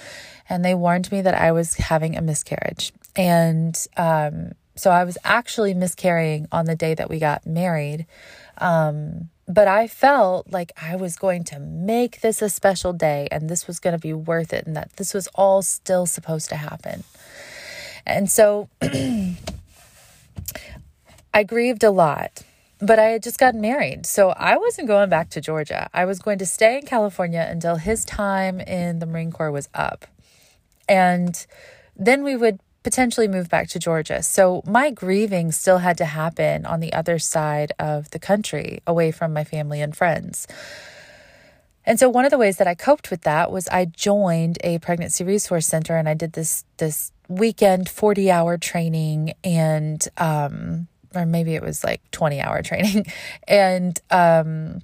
and 0.49 0.65
they 0.65 0.75
warned 0.75 1.11
me 1.11 1.21
that 1.23 1.35
I 1.35 1.51
was 1.51 1.75
having 1.75 2.17
a 2.17 2.23
miscarriage. 2.23 2.93
And 3.17 3.77
um, 3.97 4.53
so 4.77 4.91
I 4.91 5.05
was 5.05 5.19
actually 5.25 5.75
miscarrying 5.75 6.47
on 6.53 6.67
the 6.67 6.77
day 6.77 6.95
that 6.95 7.11
we 7.11 7.19
got 7.19 7.45
married. 7.45 8.07
Um, 8.59 9.31
but 9.49 9.67
I 9.67 9.89
felt 9.89 10.51
like 10.51 10.73
I 10.81 10.95
was 10.95 11.17
going 11.17 11.43
to 11.45 11.59
make 11.59 12.21
this 12.21 12.41
a 12.41 12.49
special 12.49 12.93
day 12.93 13.27
and 13.33 13.51
this 13.51 13.67
was 13.67 13.81
going 13.81 13.93
to 13.93 13.99
be 13.99 14.13
worth 14.13 14.53
it 14.53 14.67
and 14.67 14.77
that 14.77 14.93
this 14.97 15.13
was 15.13 15.27
all 15.35 15.63
still 15.63 16.07
supposed 16.07 16.49
to 16.51 16.57
happen. 16.57 17.03
And 18.07 18.31
so 18.31 18.69
I 21.35 21.45
grieved 21.45 21.83
a 21.83 21.91
lot, 21.91 22.43
but 22.81 22.99
I 22.99 23.05
had 23.05 23.23
just 23.23 23.39
gotten 23.39 23.61
married. 23.61 24.07
So 24.07 24.31
I 24.31 24.57
wasn't 24.57 24.89
going 24.89 25.09
back 25.09 25.31
to 25.31 25.41
Georgia. 25.41 25.89
I 25.95 26.05
was 26.05 26.19
going 26.19 26.39
to 26.39 26.47
stay 26.47 26.79
in 26.79 26.87
California 26.87 27.47
until 27.49 27.77
his 27.77 28.05
time 28.05 28.61
in 28.61 28.99
the 28.99 29.07
Marine 29.07 29.33
Corps 29.33 29.51
was 29.51 29.69
up. 29.75 30.07
And 30.89 31.47
then 31.97 32.23
we 32.23 32.37
would 32.37 32.61
potentially 32.83 33.29
move 33.29 33.49
back 33.49 33.69
to 33.69 33.79
Georgia. 33.79 34.23
So 34.23 34.63
my 34.67 34.91
grieving 34.91 35.53
still 35.53 35.79
had 35.79 35.97
to 35.99 36.05
happen 36.05 36.67
on 36.67 36.81
the 36.81 36.93
other 36.93 37.19
side 37.19 37.73
of 37.79 38.11
the 38.11 38.19
country, 38.19 38.83
away 38.87 39.13
from 39.13 39.33
my 39.33 39.45
family 39.45 39.81
and 39.81 39.97
friends. 39.97 40.47
And 41.85 41.99
so 41.99 42.09
one 42.09 42.25
of 42.25 42.31
the 42.31 42.39
ways 42.39 42.59
that 42.59 42.67
I 42.67 42.75
coped 42.75 43.11
with 43.11 43.23
that 43.23 43.51
was 43.51 43.69
I 43.69 43.87
joined 43.87 44.59
a 44.63 44.79
pregnancy 44.79 45.25
resource 45.25 45.67
center 45.67 45.97
and 45.97 46.09
I 46.09 46.15
did 46.15 46.33
this 46.33 46.65
this 46.77 47.13
weekend 47.29 47.89
40 47.89 48.31
hour 48.31 48.59
training 48.59 49.33
and 49.43 50.07
um 50.19 50.87
or 51.15 51.27
maybe 51.27 51.55
it 51.55 51.63
was 51.63 51.85
like 51.85 52.01
20 52.11 52.41
hour 52.41 52.63
training 52.63 53.07
and 53.49 54.01
um 54.11 54.81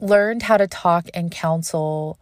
learned 0.00 0.42
how 0.42 0.56
to 0.56 0.66
talk 0.66 1.06
and 1.14 1.30
counsel 1.30 2.18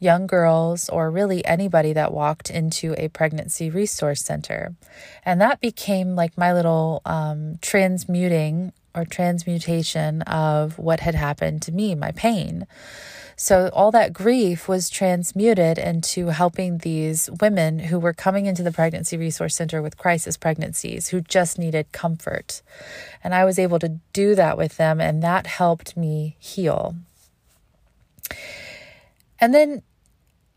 young 0.00 0.26
girls, 0.26 0.88
or 0.88 1.10
really 1.10 1.44
anybody 1.44 1.92
that 1.92 2.12
walked 2.12 2.50
into 2.50 2.94
a 2.96 3.08
pregnancy 3.08 3.68
resource 3.70 4.22
center. 4.22 4.74
And 5.24 5.40
that 5.40 5.60
became 5.60 6.14
like 6.14 6.38
my 6.38 6.52
little 6.52 7.02
um, 7.04 7.58
transmuting 7.60 8.72
or 8.94 9.04
transmutation 9.04 10.22
of 10.22 10.78
what 10.78 11.00
had 11.00 11.14
happened 11.14 11.62
to 11.62 11.72
me, 11.72 11.94
my 11.94 12.12
pain. 12.12 12.66
So, 13.40 13.70
all 13.72 13.92
that 13.92 14.12
grief 14.12 14.66
was 14.66 14.90
transmuted 14.90 15.78
into 15.78 16.26
helping 16.26 16.78
these 16.78 17.30
women 17.40 17.78
who 17.78 18.00
were 18.00 18.12
coming 18.12 18.46
into 18.46 18.64
the 18.64 18.72
Pregnancy 18.72 19.16
Resource 19.16 19.54
Center 19.54 19.80
with 19.80 19.96
crisis 19.96 20.36
pregnancies 20.36 21.10
who 21.10 21.20
just 21.20 21.56
needed 21.56 21.92
comfort. 21.92 22.62
And 23.22 23.32
I 23.32 23.44
was 23.44 23.56
able 23.56 23.78
to 23.78 24.00
do 24.12 24.34
that 24.34 24.58
with 24.58 24.76
them, 24.76 25.00
and 25.00 25.22
that 25.22 25.46
helped 25.46 25.96
me 25.96 26.34
heal. 26.40 26.96
And 29.38 29.54
then 29.54 29.82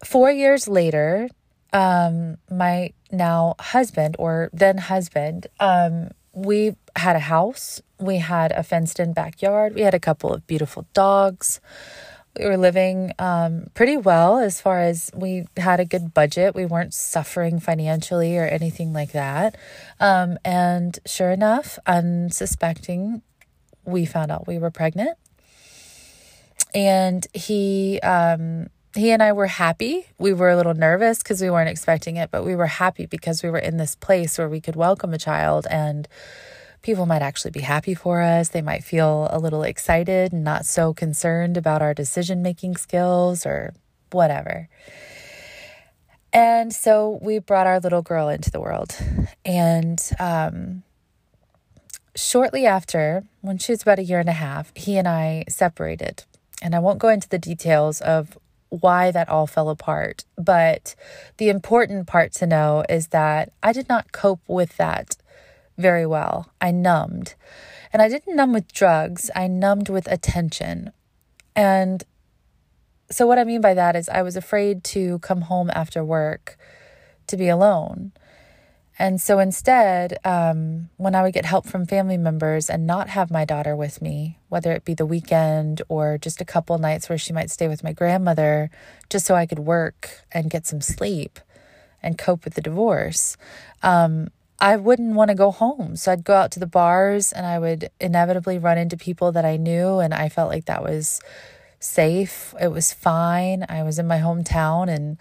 four 0.04 0.32
years 0.32 0.68
later, 0.68 1.30
um, 1.72 2.38
my 2.50 2.94
now 3.12 3.58
husband 3.60 4.16
or 4.18 4.50
then 4.54 4.80
husband, 4.80 5.46
um, 5.60 6.10
we 6.34 6.76
had 6.96 7.16
a 7.16 7.20
house, 7.20 7.80
we 8.00 8.18
had 8.18 8.52
a 8.54 8.64
fenced 8.64 9.00
in 9.00 9.14
backyard, 9.14 9.76
we 9.76 9.82
had 9.82 9.94
a 9.94 10.00
couple 10.00 10.34
of 10.34 10.48
beautiful 10.48 10.88
dogs. 10.96 11.62
We 12.38 12.46
were 12.46 12.58
living 12.58 13.12
um, 13.20 13.68
pretty 13.74 13.98
well 13.98 14.40
as 14.40 14.62
far 14.62 14.80
as 14.80 15.12
we 15.14 15.48
had 15.58 15.80
a 15.80 15.86
good 15.86 16.14
budget. 16.14 16.56
We 16.56 16.66
weren't 16.66 16.94
suffering 16.94 17.60
financially 17.60 18.38
or 18.38 18.46
anything 18.46 18.94
like 18.94 19.12
that. 19.12 19.58
Um, 20.00 20.38
and 20.46 20.98
sure 21.06 21.32
enough, 21.32 21.78
unsuspecting, 21.86 23.22
we 23.84 24.06
found 24.06 24.32
out 24.32 24.48
we 24.48 24.58
were 24.58 24.72
pregnant. 24.72 25.18
And 26.74 27.28
he 27.34 28.00
um, 28.02 28.68
he 28.96 29.12
and 29.12 29.24
I 29.24 29.34
were 29.34 29.48
happy. 29.48 30.06
We 30.18 30.34
were 30.34 30.50
a 30.50 30.56
little 30.56 30.74
nervous 30.74 31.20
because 31.20 31.42
we 31.42 31.50
weren't 31.50 31.70
expecting 31.70 32.18
it, 32.18 32.32
but 32.32 32.44
we 32.44 32.56
were 32.56 32.68
happy 32.68 33.06
because 33.06 33.44
we 33.44 33.50
were 33.50 33.60
in 33.60 33.78
this 33.78 33.96
place 33.96 34.38
where 34.38 34.50
we 34.50 34.62
could 34.62 34.76
welcome 34.76 35.14
a 35.14 35.18
child 35.18 35.66
and 35.70 36.08
people 36.82 37.06
might 37.06 37.22
actually 37.22 37.52
be 37.52 37.62
happy 37.62 37.94
for 37.94 38.22
us. 38.22 38.50
They 38.50 38.62
might 38.62 38.84
feel 38.84 39.28
a 39.32 39.40
little 39.40 39.64
excited 39.64 40.34
and 40.34 40.44
not 40.44 40.66
so 40.66 40.94
concerned 40.94 41.58
about 41.58 41.82
our 41.82 41.94
decision 41.94 42.42
making 42.42 42.78
skills 42.78 43.46
or 43.46 43.74
whatever. 44.12 44.68
And 46.34 46.74
so 46.74 47.20
we 47.22 47.40
brought 47.40 47.68
our 47.68 47.80
little 47.80 48.02
girl 48.02 48.30
into 48.30 48.50
the 48.50 48.62
world. 48.62 48.96
And 49.44 50.02
um, 50.20 50.84
shortly 52.16 52.66
after, 52.66 53.26
when 53.42 53.58
she 53.58 53.74
was 53.74 53.82
about 53.82 54.00
a 54.00 54.04
year 54.04 54.20
and 54.20 54.30
a 54.30 54.34
half, 54.34 54.72
he 54.76 54.98
and 54.98 55.08
I 55.08 55.44
separated. 55.50 56.24
And 56.62 56.74
I 56.74 56.80
won't 56.80 57.00
go 57.00 57.10
into 57.10 57.28
the 57.28 57.40
details 57.40 58.02
of 58.02 58.38
why 58.70 59.12
that 59.12 59.28
all 59.28 59.48
fell 59.48 59.70
apart. 59.70 60.24
But 60.38 60.96
the 61.38 61.50
important 61.50 62.08
part 62.08 62.32
to 62.34 62.48
know 62.48 62.86
is 62.88 63.08
that 63.08 63.52
I 63.62 63.74
did 63.74 63.90
not 63.90 64.14
cope 64.14 64.42
with 64.48 64.78
that 64.78 65.18
very 65.78 66.06
well. 66.06 66.52
I 66.60 66.72
numbed. 66.72 67.36
And 67.94 68.02
I 68.02 68.10
didn't 68.10 68.36
numb 68.36 68.54
with 68.54 68.72
drugs, 68.72 69.30
I 69.36 69.48
numbed 69.48 69.90
with 69.90 70.08
attention. 70.12 70.92
And 71.56 72.04
so, 73.10 73.28
what 73.28 73.38
I 73.38 73.44
mean 73.44 73.60
by 73.60 73.74
that 73.74 73.96
is, 73.96 74.08
I 74.08 74.22
was 74.22 74.38
afraid 74.38 74.84
to 74.86 75.20
come 75.20 75.42
home 75.42 75.70
after 75.74 76.04
work 76.04 76.58
to 77.28 77.36
be 77.36 77.50
alone. 77.50 78.14
And 79.00 79.20
so 79.20 79.40
instead, 79.40 80.20
um, 80.24 80.90
when 80.98 81.16
I 81.16 81.24
would 81.24 81.34
get 81.34 81.46
help 81.46 81.66
from 81.66 81.88
family 81.88 82.18
members 82.18 82.70
and 82.70 82.86
not 82.86 83.10
have 83.10 83.32
my 83.32 83.46
daughter 83.46 83.76
with 83.76 84.00
me, 84.00 84.38
whether 84.50 84.72
it 84.74 84.86
be 84.86 84.94
the 84.94 85.08
weekend 85.08 85.82
or 85.90 86.20
just 86.20 86.40
a 86.40 86.46
couple 86.46 86.78
nights 86.78 87.10
where 87.10 87.18
she 87.18 87.34
might 87.34 87.50
stay 87.50 87.68
with 87.68 87.84
my 87.84 87.94
grandmother, 87.94 88.70
just 89.10 89.26
so 89.26 89.34
I 89.34 89.48
could 89.48 89.58
work 89.60 90.22
and 90.32 90.52
get 90.52 90.68
some 90.68 90.82
sleep 90.82 91.40
and 92.04 92.18
cope 92.18 92.46
with 92.46 92.54
the 92.54 92.62
divorce, 92.62 93.38
um, 93.82 94.28
I 94.62 94.78
wouldn't 94.78 95.16
want 95.16 95.30
to 95.30 95.36
go 95.36 95.50
home. 95.50 95.96
So 95.96 96.12
I'd 96.12 96.24
go 96.24 96.36
out 96.36 96.52
to 96.52 96.60
the 96.60 96.68
bars 96.68 97.32
and 97.34 97.48
I 97.48 97.58
would 97.58 97.90
inevitably 98.00 98.60
run 98.60 98.78
into 98.78 98.96
people 98.96 99.32
that 99.32 99.44
I 99.44 99.58
knew, 99.58 99.98
and 99.98 100.14
I 100.14 100.30
felt 100.30 100.50
like 100.50 100.66
that 100.66 100.84
was 100.84 101.20
safe. 101.80 102.54
It 102.62 102.68
was 102.68 102.94
fine. 102.94 103.66
I 103.68 103.82
was 103.82 103.98
in 103.98 104.08
my 104.08 104.20
hometown 104.20 104.88
and 104.88 105.18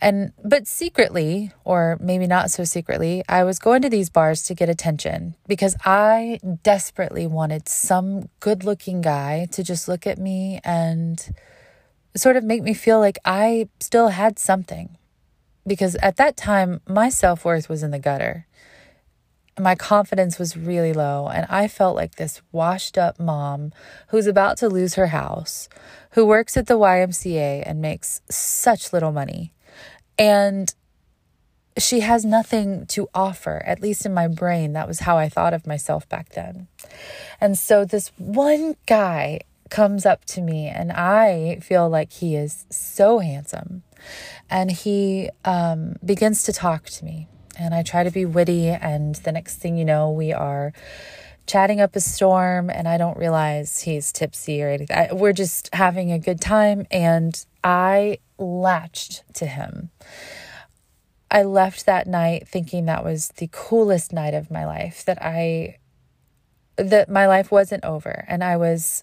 and 0.00 0.32
but 0.42 0.66
secretly, 0.66 1.52
or 1.64 1.96
maybe 2.00 2.26
not 2.26 2.50
so 2.50 2.64
secretly, 2.64 3.22
I 3.28 3.44
was 3.44 3.60
going 3.60 3.82
to 3.82 3.88
these 3.88 4.10
bars 4.10 4.42
to 4.44 4.54
get 4.54 4.68
attention 4.68 5.36
because 5.46 5.76
I 5.84 6.40
desperately 6.64 7.28
wanted 7.28 7.68
some 7.68 8.28
good-looking 8.40 9.00
guy 9.00 9.46
to 9.52 9.62
just 9.62 9.86
look 9.86 10.04
at 10.04 10.18
me 10.18 10.58
and 10.64 11.32
sort 12.16 12.36
of 12.36 12.42
make 12.42 12.64
me 12.64 12.74
feel 12.74 12.98
like 12.98 13.18
I 13.24 13.68
still 13.78 14.08
had 14.08 14.40
something. 14.40 14.98
Because 15.66 15.94
at 15.96 16.16
that 16.16 16.36
time, 16.36 16.80
my 16.88 17.08
self-worth 17.08 17.68
was 17.68 17.82
in 17.82 17.90
the 17.90 17.98
gutter. 17.98 18.46
My 19.58 19.74
confidence 19.74 20.38
was 20.38 20.56
really 20.56 20.92
low, 20.92 21.28
and 21.28 21.46
I 21.50 21.68
felt 21.68 21.94
like 21.94 22.16
this 22.16 22.40
washed 22.52 22.96
up 22.96 23.20
mom 23.20 23.72
who's 24.08 24.26
about 24.26 24.56
to 24.58 24.68
lose 24.68 24.94
her 24.94 25.08
house, 25.08 25.68
who 26.12 26.24
works 26.24 26.56
at 26.56 26.66
the 26.66 26.78
YMCA 26.78 27.62
and 27.66 27.82
makes 27.82 28.22
such 28.30 28.92
little 28.92 29.12
money 29.12 29.52
and 30.18 30.74
she 31.78 32.00
has 32.00 32.24
nothing 32.24 32.86
to 32.86 33.08
offer, 33.14 33.62
at 33.64 33.80
least 33.80 34.04
in 34.04 34.12
my 34.12 34.28
brain. 34.28 34.72
That 34.72 34.86
was 34.86 35.00
how 35.00 35.16
I 35.16 35.28
thought 35.28 35.54
of 35.54 35.66
myself 35.66 36.08
back 36.08 36.30
then. 36.30 36.68
And 37.40 37.56
so 37.56 37.84
this 37.84 38.12
one 38.18 38.76
guy 38.86 39.40
comes 39.70 40.04
up 40.04 40.24
to 40.26 40.42
me, 40.42 40.68
and 40.68 40.92
I 40.92 41.58
feel 41.62 41.88
like 41.88 42.12
he 42.12 42.36
is 42.36 42.66
so 42.68 43.20
handsome. 43.20 43.82
And 44.50 44.70
he 44.70 45.30
um, 45.44 45.96
begins 46.04 46.42
to 46.44 46.52
talk 46.52 46.86
to 46.86 47.04
me. 47.04 47.28
And 47.58 47.74
I 47.74 47.82
try 47.82 48.04
to 48.04 48.10
be 48.10 48.24
witty. 48.24 48.68
And 48.68 49.14
the 49.16 49.32
next 49.32 49.56
thing 49.56 49.76
you 49.76 49.84
know, 49.84 50.10
we 50.10 50.32
are 50.32 50.72
chatting 51.46 51.80
up 51.80 51.96
a 51.96 52.00
storm. 52.00 52.70
And 52.70 52.88
I 52.88 52.98
don't 52.98 53.16
realize 53.16 53.80
he's 53.80 54.12
tipsy 54.12 54.62
or 54.62 54.68
anything. 54.68 54.96
I, 54.96 55.12
we're 55.12 55.32
just 55.32 55.74
having 55.74 56.12
a 56.12 56.18
good 56.18 56.40
time. 56.40 56.86
And 56.90 57.44
I 57.62 58.18
latched 58.38 59.22
to 59.34 59.46
him. 59.46 59.90
I 61.30 61.44
left 61.44 61.86
that 61.86 62.06
night 62.06 62.46
thinking 62.46 62.84
that 62.84 63.04
was 63.04 63.28
the 63.36 63.48
coolest 63.50 64.12
night 64.12 64.34
of 64.34 64.50
my 64.50 64.66
life, 64.66 65.02
that 65.06 65.22
I 65.22 65.78
that 66.76 67.08
my 67.08 67.26
life 67.26 67.50
wasn't 67.50 67.84
over 67.84 68.24
and 68.28 68.42
I 68.42 68.56
was 68.56 69.02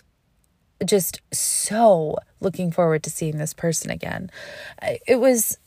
just 0.86 1.21
so 1.33 2.17
looking 2.39 2.71
forward 2.71 3.03
to 3.03 3.09
seeing 3.09 3.38
this 3.38 3.53
person 3.53 3.91
again. 3.91 4.31
It 5.07 5.19
was 5.19 5.57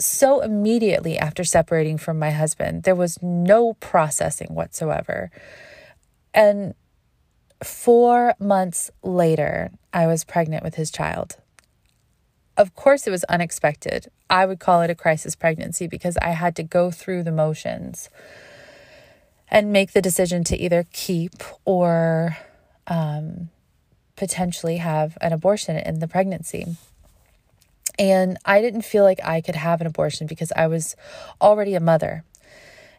so 0.00 0.40
immediately 0.40 1.18
after 1.18 1.44
separating 1.44 1.98
from 1.98 2.18
my 2.18 2.30
husband, 2.30 2.82
there 2.84 2.94
was 2.94 3.22
no 3.22 3.74
processing 3.74 4.54
whatsoever. 4.54 5.30
And 6.34 6.74
four 7.62 8.34
months 8.38 8.90
later, 9.02 9.70
I 9.92 10.06
was 10.06 10.24
pregnant 10.24 10.64
with 10.64 10.76
his 10.76 10.90
child. 10.90 11.36
Of 12.56 12.74
course, 12.74 13.06
it 13.06 13.10
was 13.10 13.24
unexpected. 13.24 14.10
I 14.28 14.46
would 14.46 14.60
call 14.60 14.82
it 14.82 14.90
a 14.90 14.94
crisis 14.94 15.34
pregnancy 15.36 15.86
because 15.86 16.16
I 16.18 16.30
had 16.30 16.56
to 16.56 16.62
go 16.62 16.90
through 16.90 17.22
the 17.22 17.32
motions. 17.32 18.08
and 19.50 19.72
make 19.72 19.92
the 19.92 20.02
decision 20.02 20.44
to 20.44 20.56
either 20.56 20.86
keep 20.92 21.42
or 21.64 22.36
um, 22.86 23.50
potentially 24.20 24.76
have 24.76 25.16
an 25.22 25.32
abortion 25.32 25.78
in 25.78 25.98
the 25.98 26.06
pregnancy. 26.06 26.76
And 27.98 28.36
I 28.44 28.60
didn't 28.60 28.82
feel 28.82 29.02
like 29.02 29.18
I 29.24 29.40
could 29.40 29.56
have 29.56 29.80
an 29.80 29.86
abortion 29.86 30.26
because 30.26 30.52
I 30.54 30.66
was 30.66 30.94
already 31.40 31.74
a 31.74 31.80
mother. 31.80 32.22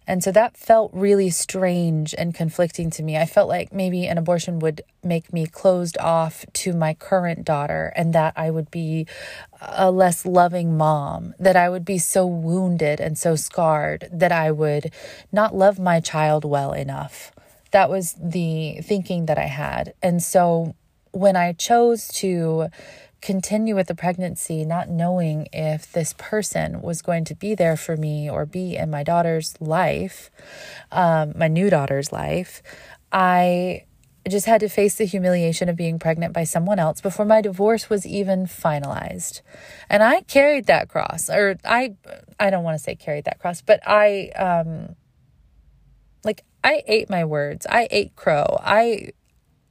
And 0.07 0.23
so 0.23 0.31
that 0.31 0.57
felt 0.57 0.89
really 0.95 1.29
strange 1.29 2.15
and 2.17 2.33
conflicting 2.33 2.89
to 2.89 3.03
me. 3.03 3.17
I 3.17 3.27
felt 3.27 3.47
like 3.47 3.71
maybe 3.71 4.07
an 4.07 4.17
abortion 4.17 4.57
would 4.59 4.81
make 5.03 5.31
me 5.31 5.45
closed 5.45 5.95
off 5.99 6.43
to 6.53 6.73
my 6.73 6.95
current 6.95 7.45
daughter 7.45 7.93
and 7.95 8.13
that 8.13 8.33
I 8.35 8.49
would 8.49 8.71
be 8.71 9.05
a 9.61 9.91
less 9.91 10.25
loving 10.25 10.75
mom, 10.75 11.35
that 11.37 11.55
I 11.55 11.69
would 11.69 11.85
be 11.85 11.99
so 11.99 12.25
wounded 12.25 12.99
and 12.99 13.15
so 13.15 13.35
scarred 13.35 14.09
that 14.11 14.31
I 14.31 14.49
would 14.49 14.91
not 15.31 15.53
love 15.55 15.77
my 15.77 15.99
child 15.99 16.45
well 16.45 16.73
enough. 16.73 17.31
That 17.69 17.91
was 17.91 18.15
the 18.19 18.79
thinking 18.81 19.27
that 19.27 19.37
I 19.37 19.45
had. 19.45 19.93
And 20.01 20.21
so 20.21 20.73
when 21.11 21.35
I 21.35 21.53
chose 21.53 22.07
to 22.09 22.69
continue 23.21 23.75
with 23.75 23.87
the 23.87 23.95
pregnancy, 23.95 24.65
not 24.65 24.89
knowing 24.89 25.47
if 25.53 25.91
this 25.91 26.13
person 26.17 26.81
was 26.81 27.01
going 27.01 27.23
to 27.25 27.35
be 27.35 27.53
there 27.53 27.77
for 27.77 27.95
me 27.95 28.29
or 28.29 28.45
be 28.45 28.75
in 28.75 28.89
my 28.89 29.03
daughter's 29.03 29.59
life, 29.61 30.31
um, 30.91 31.33
my 31.35 31.47
new 31.47 31.69
daughter's 31.69 32.11
life, 32.11 32.63
I 33.11 33.85
just 34.27 34.45
had 34.45 34.61
to 34.61 34.69
face 34.69 34.95
the 34.95 35.05
humiliation 35.05 35.67
of 35.69 35.75
being 35.75 35.97
pregnant 35.99 36.33
by 36.33 36.43
someone 36.43 36.79
else 36.79 37.01
before 37.01 37.25
my 37.25 37.41
divorce 37.41 37.89
was 37.89 38.05
even 38.05 38.45
finalized. 38.45 39.41
And 39.89 40.03
I 40.03 40.21
carried 40.21 40.65
that 40.67 40.89
cross 40.89 41.29
or 41.29 41.57
I 41.65 41.95
I 42.39 42.49
don't 42.49 42.63
want 42.63 42.77
to 42.77 42.83
say 42.83 42.95
carried 42.95 43.25
that 43.25 43.39
cross, 43.39 43.61
but 43.61 43.79
I 43.85 44.29
um 44.35 44.95
like 46.23 46.43
I 46.63 46.83
ate 46.85 47.09
my 47.09 47.25
words. 47.25 47.65
I 47.67 47.87
ate 47.89 48.15
crow. 48.15 48.59
I 48.61 49.13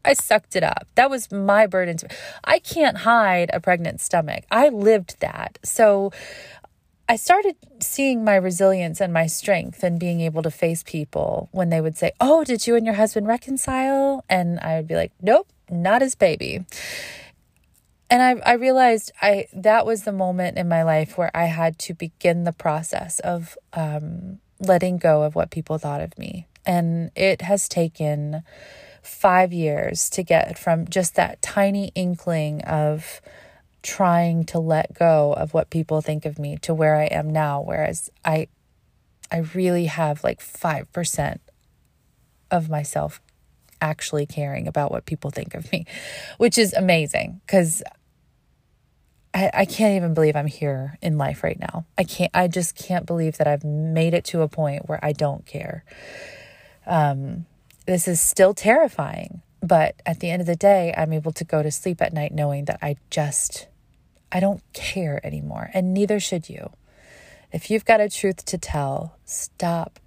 I 0.04 0.14
sucked 0.14 0.57
it 0.57 0.62
up. 0.62 0.87
That 0.95 1.11
was 1.11 1.30
my 1.30 1.66
burden. 1.66 1.97
I 2.45 2.59
can't 2.59 2.99
hide 2.99 3.50
a 3.52 3.61
pregnant 3.61 4.00
stomach. 4.00 4.45
I 4.50 4.69
lived 4.69 5.21
that. 5.21 5.59
So 5.62 6.12
I 7.09 7.16
started 7.16 7.57
seeing 7.80 8.25
my 8.25 8.37
resilience 8.37 9.00
and 9.00 9.12
my 9.12 9.26
strength 9.26 9.83
and 9.83 9.99
being 9.99 10.21
able 10.21 10.42
to 10.42 10.50
face 10.50 10.83
people 10.83 11.49
when 11.50 11.69
they 11.69 11.80
would 11.80 11.97
say, 11.97 12.12
Oh, 12.21 12.45
did 12.45 12.66
you 12.66 12.76
and 12.76 12.87
your 12.87 12.95
husband 12.95 13.26
reconcile? 13.26 14.25
And 14.28 14.61
I 14.61 14.76
would 14.76 14.87
be 14.87 14.95
like, 14.95 15.12
Nope, 15.21 15.49
not 15.69 16.02
his 16.02 16.14
baby. 16.14 16.64
And 18.09 18.23
I, 18.23 18.50
I 18.50 18.54
realized 18.54 19.12
I 19.21 19.47
that 19.52 19.87
was 19.87 20.04
the 20.04 20.12
moment 20.12 20.57
in 20.57 20.69
my 20.69 20.83
life 20.83 21.19
where 21.19 21.30
I 21.35 21.45
had 21.47 21.78
to 21.80 21.95
begin 21.95 22.45
the 22.45 22.52
process 22.52 23.21
of 23.21 23.57
um, 23.73 24.38
letting 24.61 24.99
go 24.99 25.23
of 25.23 25.35
what 25.35 25.50
people 25.50 25.78
thought 25.78 26.00
of 26.00 26.16
me. 26.19 26.47
And 26.64 27.11
it 27.16 27.42
has 27.42 27.69
taken 27.69 28.42
five 29.02 29.52
years 29.52 30.11
to 30.11 30.23
get 30.23 30.59
from 30.59 30.87
just 30.88 31.14
that 31.14 31.40
tiny 31.42 31.92
inkling 31.95 32.62
of 32.62 33.21
trying 33.83 34.45
to 34.45 34.59
let 34.59 34.92
go 34.95 35.33
of 35.33 35.54
what 35.54 35.71
people 35.71 36.00
think 36.00 36.26
of 36.26 36.38
me 36.38 36.57
to 36.59 36.75
where 36.75 36.97
I 36.97 37.04
am 37.04 37.30
now 37.30 37.62
whereas 37.62 38.11
I 38.25 38.49
I 39.33 39.38
really 39.54 39.87
have 39.87 40.25
like 40.25 40.40
5% 40.40 41.38
of 42.50 42.69
myself 42.69 43.21
actually 43.80 44.26
caring 44.26 44.66
about 44.66 44.90
what 44.90 45.07
people 45.07 45.30
think 45.30 45.54
of 45.54 45.71
me 45.73 45.87
which 46.37 46.59
is 46.59 46.75
amazing 46.75 47.40
cuz 47.47 47.83
I, 49.33 49.50
I 49.54 49.64
can't 49.64 49.97
even 49.97 50.12
believe 50.12 50.37
I'm 50.37 50.47
here 50.47 50.99
in 51.00 51.16
life 51.16 51.45
right 51.45 51.59
now. 51.59 51.87
I 51.97 52.04
can't 52.04 52.30
I 52.35 52.49
just 52.49 52.75
can't 52.76 53.07
believe 53.07 53.38
that 53.38 53.47
I've 53.47 53.64
made 53.64 54.12
it 54.12 54.25
to 54.26 54.42
a 54.42 54.49
point 54.49 54.88
where 54.88 55.02
I 55.02 55.12
don't 55.12 55.47
care. 55.47 55.85
Um 56.87 57.47
this 57.90 58.06
is 58.06 58.20
still 58.20 58.54
terrifying, 58.54 59.42
but 59.61 59.97
at 60.06 60.20
the 60.20 60.30
end 60.30 60.40
of 60.40 60.47
the 60.47 60.54
day, 60.54 60.95
I'm 60.97 61.12
able 61.12 61.32
to 61.32 61.43
go 61.43 61.60
to 61.60 61.73
sleep 61.73 62.00
at 62.00 62.12
night 62.12 62.32
knowing 62.32 62.67
that 62.67 62.78
I 62.80 62.95
just, 63.10 63.67
I 64.30 64.38
don't 64.38 64.62
care 64.73 65.21
anymore, 65.26 65.71
and 65.75 65.93
neither 65.93 66.21
should 66.21 66.49
you. 66.49 66.71
If 67.52 67.69
you've 67.69 67.84
got 67.84 68.00
a 68.00 68.08
truth 68.08 68.45
to 68.45 68.58
tell, 68.58 69.17
stop 69.25 69.99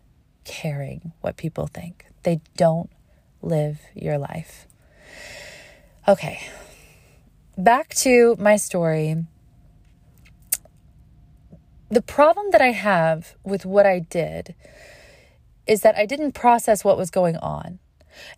caring 0.46 1.12
what 1.20 1.36
people 1.36 1.68
think. 1.68 2.06
They 2.24 2.40
don't 2.56 2.90
live 3.42 3.82
your 3.94 4.18
life. 4.18 4.66
Okay, 6.08 6.40
back 7.58 7.90
to 7.96 8.38
my 8.40 8.56
story. 8.56 9.26
The 11.92 12.02
problem 12.02 12.46
that 12.52 12.62
I 12.62 12.72
have 12.72 13.36
with 13.44 13.66
what 13.66 13.86
I 13.86 14.00
did 14.00 14.56
is 15.66 15.82
that 15.82 15.98
I 15.98 16.06
didn't 16.06 16.34
process 16.34 16.84
what 16.84 16.98
was 16.98 17.10
going 17.10 17.38
on. 17.38 17.80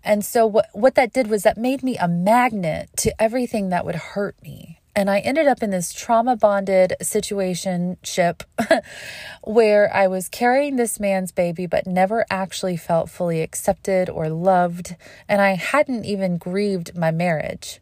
And 0.04 0.24
so 0.24 0.46
what 0.46 0.68
what 0.74 0.96
that 0.96 1.14
did 1.14 1.28
was 1.28 1.44
that 1.44 1.58
made 1.58 1.84
me 1.84 1.98
a 1.98 2.08
magnet 2.08 2.90
to 2.98 3.22
everything 3.22 3.70
that 3.70 3.86
would 3.86 3.96
hurt 3.96 4.42
me. 4.42 4.80
And 4.98 5.10
I 5.10 5.20
ended 5.20 5.48
up 5.48 5.62
in 5.62 5.72
this 5.72 5.92
trauma 5.92 6.38
bonded 6.38 6.94
situation 7.02 7.98
ship 8.02 8.44
where 9.44 9.94
I 9.94 10.08
was 10.08 10.30
carrying 10.30 10.78
this 10.78 11.02
man's 11.02 11.34
baby, 11.34 11.66
but 11.66 11.86
never 11.86 12.26
actually 12.30 12.78
felt 12.78 13.10
fully 13.10 13.42
accepted 13.42 14.10
or 14.10 14.30
loved. 14.30 14.96
And 15.28 15.42
I 15.42 15.56
hadn't 15.56 16.06
even 16.06 16.38
grieved 16.38 16.98
my 16.98 17.12
marriage. 17.12 17.82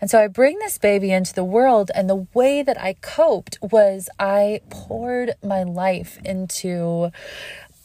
And 0.00 0.10
so 0.10 0.18
I 0.18 0.28
bring 0.28 0.58
this 0.58 0.78
baby 0.78 1.12
into 1.12 1.34
the 1.34 1.44
world, 1.44 1.90
and 1.94 2.08
the 2.08 2.26
way 2.32 2.62
that 2.62 2.80
I 2.80 2.94
coped 2.94 3.58
was 3.60 4.08
I 4.18 4.62
poured 4.70 5.34
my 5.44 5.62
life 5.62 6.18
into 6.24 7.10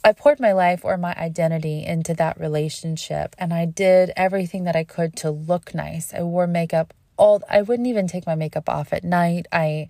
I 0.05 0.13
poured 0.13 0.39
my 0.39 0.51
life 0.51 0.85
or 0.85 0.97
my 0.97 1.15
identity 1.15 1.83
into 1.83 2.13
that 2.13 2.39
relationship 2.39 3.35
and 3.39 3.51
I 3.51 3.65
did 3.65 4.11
everything 4.15 4.65
that 4.65 4.75
I 4.75 4.83
could 4.83 5.15
to 5.17 5.31
look 5.31 5.73
nice. 5.73 6.13
I 6.13 6.21
wore 6.21 6.45
makeup 6.45 6.93
all 7.17 7.41
I 7.49 7.63
wouldn't 7.63 7.87
even 7.87 8.07
take 8.07 8.27
my 8.27 8.35
makeup 8.35 8.69
off 8.69 8.93
at 8.93 9.03
night. 9.03 9.47
I 9.51 9.89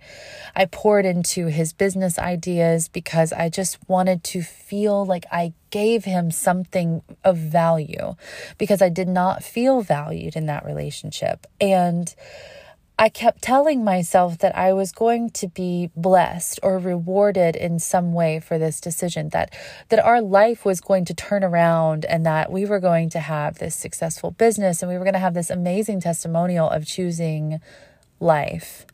I 0.56 0.65
poured 0.65 1.06
into 1.06 1.47
his 1.47 1.73
business 1.73 2.17
ideas 2.17 2.88
because 2.88 3.34
I 3.34 3.49
just 3.49 3.78
wanted 3.89 4.23
to 4.25 4.41
feel 4.41 5.06
like 5.06 5.25
I 5.34 5.51
gave 5.69 6.06
him 6.06 6.32
something 6.32 7.01
of 7.25 7.36
value 7.36 8.15
because 8.58 8.82
I 8.82 8.88
did 8.88 9.10
not 9.10 9.43
feel 9.43 9.82
valued 9.82 10.38
in 10.38 10.45
that 10.45 10.65
relationship. 10.65 11.45
And 11.60 12.13
I 12.97 13.10
kept 13.10 13.41
telling 13.41 13.84
myself 13.84 14.38
that 14.38 14.55
I 14.55 14.71
was 14.71 14.93
going 14.93 15.29
to 15.31 15.49
be 15.49 15.89
blessed 15.97 16.62
or 16.63 16.79
rewarded 16.79 17.55
in 17.55 17.77
some 17.79 18.13
way 18.13 18.39
for 18.39 18.58
this 18.58 18.79
decision 18.79 19.29
that 19.29 19.53
that 19.89 19.99
our 19.99 20.21
life 20.21 20.63
was 20.63 20.79
going 20.79 21.03
to 21.05 21.13
turn 21.13 21.43
around 21.43 22.05
and 22.05 22.25
that 22.25 22.51
we 22.51 22.65
were 22.65 22.79
going 22.79 23.10
to 23.10 23.19
have 23.19 23.58
this 23.58 23.75
successful 23.75 24.31
business 24.31 24.81
and 24.81 24.89
we 24.89 24.97
were 24.97 25.03
going 25.03 25.13
to 25.13 25.19
have 25.19 25.34
this 25.34 25.49
amazing 25.49 25.99
testimonial 25.99 26.69
of 26.69 26.86
choosing 26.86 27.60
life. 28.21 28.86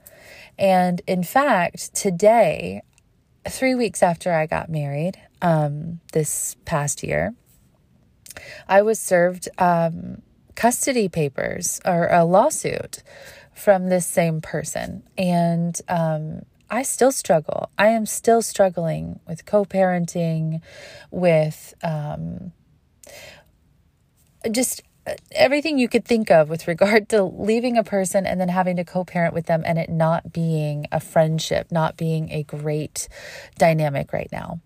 And 0.57 1.01
in 1.05 1.23
fact, 1.23 1.93
today, 1.93 2.81
3 3.47 3.75
weeks 3.75 4.01
after 4.01 4.33
I 4.33 4.47
got 4.47 4.69
married, 4.69 5.19
um 5.43 5.99
this 6.11 6.55
past 6.65 7.03
year, 7.03 7.35
I 8.67 8.81
was 8.81 8.99
served 8.99 9.47
um 9.59 10.23
custody 10.55 11.07
papers 11.07 11.79
or 11.85 12.07
a 12.07 12.25
lawsuit 12.25 13.03
from 13.61 13.89
this 13.89 14.07
same 14.07 14.41
person. 14.41 15.03
And 15.17 15.79
um, 15.87 16.41
I 16.69 16.81
still 16.83 17.11
struggle. 17.11 17.69
I 17.77 17.89
am 17.89 18.05
still 18.05 18.41
struggling 18.41 19.19
with 19.27 19.45
co 19.45 19.65
parenting, 19.65 20.61
with 21.11 21.75
um, 21.83 22.53
just 24.49 24.81
uh, 25.05 25.13
everything 25.31 25.77
you 25.77 25.87
could 25.87 26.05
think 26.05 26.31
of 26.31 26.49
with 26.49 26.67
regard 26.67 27.09
to 27.09 27.23
leaving 27.23 27.77
a 27.77 27.83
person 27.83 28.25
and 28.25 28.41
then 28.41 28.49
having 28.49 28.77
to 28.77 28.83
co 28.83 29.05
parent 29.05 29.33
with 29.33 29.45
them 29.45 29.61
and 29.65 29.77
it 29.77 29.89
not 29.89 30.33
being 30.33 30.87
a 30.91 30.99
friendship, 30.99 31.71
not 31.71 31.97
being 31.97 32.31
a 32.31 32.43
great 32.43 33.07
dynamic 33.59 34.11
right 34.11 34.29
now. 34.31 34.59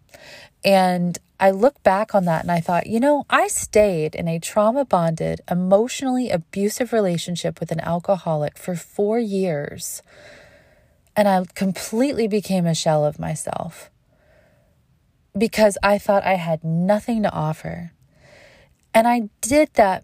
And 0.66 1.20
I 1.40 1.52
look 1.52 1.84
back 1.84 2.16
on 2.16 2.26
that 2.26 2.42
and 2.42 2.52
I 2.52 2.60
thought, 2.60 2.88
you 2.88 3.00
know, 3.00 3.26
I 3.30 3.48
stayed 3.48 4.16
in 4.16 4.28
a 4.28 4.40
trauma 4.40 4.84
bonded, 4.84 5.42
emotionally 5.50 6.32
abusive 6.32 6.92
relationship 6.92 7.60
with 7.60 7.72
an 7.72 7.80
alcoholic 7.82 8.58
for 8.58 8.76
four 8.76 9.20
years. 9.20 10.02
And 11.16 11.28
I 11.28 11.46
completely 11.54 12.28
became 12.28 12.66
a 12.66 12.74
shell 12.74 13.06
of 13.06 13.20
myself 13.20 13.92
because 15.38 15.78
I 15.84 16.00
thought 16.00 16.24
I 16.24 16.36
had 16.36 16.64
nothing 16.64 17.22
to 17.24 17.32
offer. 17.32 17.92
And 18.94 19.08
I 19.08 19.30
did 19.42 19.70
that 19.74 20.04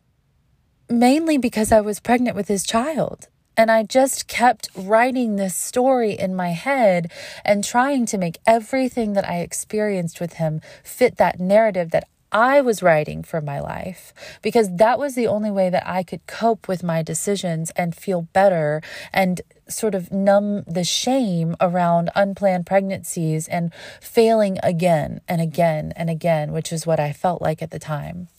mainly 0.89 1.38
because 1.38 1.71
I 1.71 1.82
was 1.82 2.00
pregnant 2.00 2.36
with 2.36 2.50
his 2.50 2.63
child. 2.63 3.30
And 3.58 3.70
I 3.70 3.84
just 3.84 4.28
kept 4.28 4.70
writing 4.76 5.36
this 5.36 5.56
story 5.56 6.14
in 6.14 6.36
my 6.36 6.50
head 6.50 7.12
and 7.44 7.64
trying 7.64 8.06
to 8.08 8.18
make 8.18 8.40
everything 8.48 9.14
that 9.14 9.28
I 9.28 9.40
experienced 9.40 10.20
with 10.20 10.34
him 10.34 10.62
fit 10.84 11.18
that 11.18 11.40
narrative 11.40 11.92
that 11.92 12.08
I 12.32 12.62
was 12.62 12.82
writing 12.82 13.24
for 13.24 13.42
my 13.42 13.60
life 13.60 14.14
because 14.42 14.78
that 14.78 14.98
was 14.98 15.16
the 15.16 15.28
only 15.28 15.52
way 15.52 15.70
that 15.70 15.86
I 15.86 16.02
could 16.02 16.26
cope 16.28 16.68
with 16.68 16.82
my 16.82 17.04
decisions 17.04 17.72
and 17.72 17.94
feel 17.94 18.22
better 18.34 18.82
and 19.12 19.42
sort 19.68 19.94
of 19.94 20.14
numb 20.14 20.64
the 20.64 20.86
shame 20.86 21.58
around 21.60 22.10
unplanned 22.16 22.66
pregnancies 22.66 23.50
and 23.50 23.74
failing 24.00 24.60
again 24.64 25.20
and 25.28 25.42
again 25.42 25.92
and 25.98 26.10
again, 26.10 26.54
which 26.54 26.72
is 26.72 26.88
what 26.88 27.02
I 27.02 27.12
felt 27.12 27.42
like 27.42 27.62
at 27.62 27.72
the 27.72 27.80
time. 27.80 28.30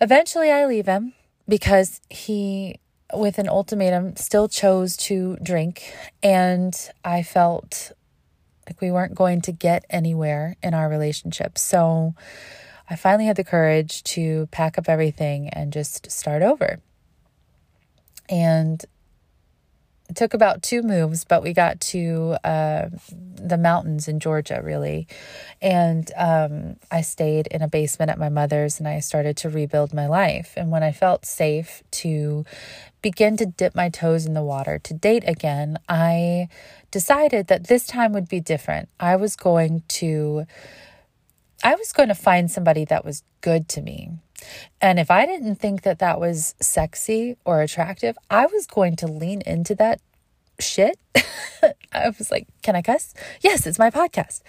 Eventually, 0.00 0.52
I 0.52 0.64
leave 0.64 0.86
him 0.86 1.14
because 1.48 2.00
he, 2.10 2.80
with 3.12 3.38
an 3.38 3.48
ultimatum, 3.48 4.16
still 4.16 4.48
chose 4.48 4.96
to 4.96 5.36
drink. 5.42 5.94
And 6.22 6.74
I 7.04 7.22
felt 7.22 7.92
like 8.66 8.80
we 8.80 8.90
weren't 8.90 9.14
going 9.14 9.40
to 9.42 9.52
get 9.52 9.84
anywhere 9.90 10.56
in 10.62 10.74
our 10.74 10.88
relationship. 10.88 11.56
So 11.56 12.14
I 12.90 12.96
finally 12.96 13.26
had 13.26 13.36
the 13.36 13.44
courage 13.44 14.02
to 14.04 14.48
pack 14.50 14.78
up 14.78 14.88
everything 14.88 15.48
and 15.50 15.72
just 15.72 16.10
start 16.10 16.42
over. 16.42 16.80
And 18.28 18.84
it 20.08 20.16
took 20.16 20.34
about 20.34 20.62
two 20.62 20.82
moves, 20.82 21.24
but 21.24 21.42
we 21.42 21.52
got 21.52 21.80
to 21.80 22.36
uh, 22.44 22.88
the 23.10 23.58
mountains 23.58 24.08
in 24.08 24.20
Georgia, 24.20 24.60
really. 24.62 25.06
And 25.60 26.10
um, 26.16 26.76
I 26.90 27.00
stayed 27.00 27.46
in 27.48 27.62
a 27.62 27.68
basement 27.68 28.10
at 28.10 28.18
my 28.18 28.28
mother's 28.28 28.78
and 28.78 28.88
I 28.88 29.00
started 29.00 29.36
to 29.38 29.50
rebuild 29.50 29.92
my 29.92 30.06
life. 30.06 30.54
And 30.56 30.70
when 30.70 30.82
I 30.82 30.92
felt 30.92 31.26
safe 31.26 31.82
to 31.92 32.44
begin 33.02 33.36
to 33.38 33.46
dip 33.46 33.74
my 33.74 33.88
toes 33.88 34.26
in 34.26 34.34
the 34.34 34.42
water 34.42 34.78
to 34.78 34.94
date 34.94 35.24
again, 35.26 35.78
I 35.88 36.48
decided 36.90 37.48
that 37.48 37.66
this 37.66 37.86
time 37.86 38.12
would 38.12 38.28
be 38.28 38.40
different. 38.40 38.88
I 39.00 39.16
was 39.16 39.36
going 39.36 39.82
to. 39.88 40.46
I 41.66 41.74
was 41.74 41.92
going 41.92 42.10
to 42.10 42.14
find 42.14 42.48
somebody 42.48 42.84
that 42.84 43.04
was 43.04 43.24
good 43.40 43.68
to 43.70 43.82
me. 43.82 44.12
And 44.80 45.00
if 45.00 45.10
I 45.10 45.26
didn't 45.26 45.56
think 45.56 45.82
that 45.82 45.98
that 45.98 46.20
was 46.20 46.54
sexy 46.60 47.38
or 47.44 47.60
attractive, 47.60 48.16
I 48.30 48.46
was 48.46 48.68
going 48.68 48.94
to 48.96 49.08
lean 49.08 49.40
into 49.40 49.74
that 49.74 50.00
shit. 50.60 50.96
I 51.92 52.10
was 52.16 52.30
like, 52.30 52.46
can 52.62 52.76
I 52.76 52.82
cuss? 52.82 53.14
Yes, 53.40 53.66
it's 53.66 53.80
my 53.80 53.90
podcast. 53.90 54.42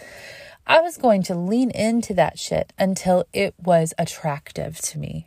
I 0.68 0.80
was 0.80 0.98
going 0.98 1.24
to 1.24 1.34
lean 1.34 1.72
into 1.72 2.14
that 2.14 2.38
shit 2.38 2.72
until 2.78 3.26
it 3.34 3.56
was 3.58 3.96
attractive 3.98 4.78
to 4.82 5.00
me. 5.00 5.26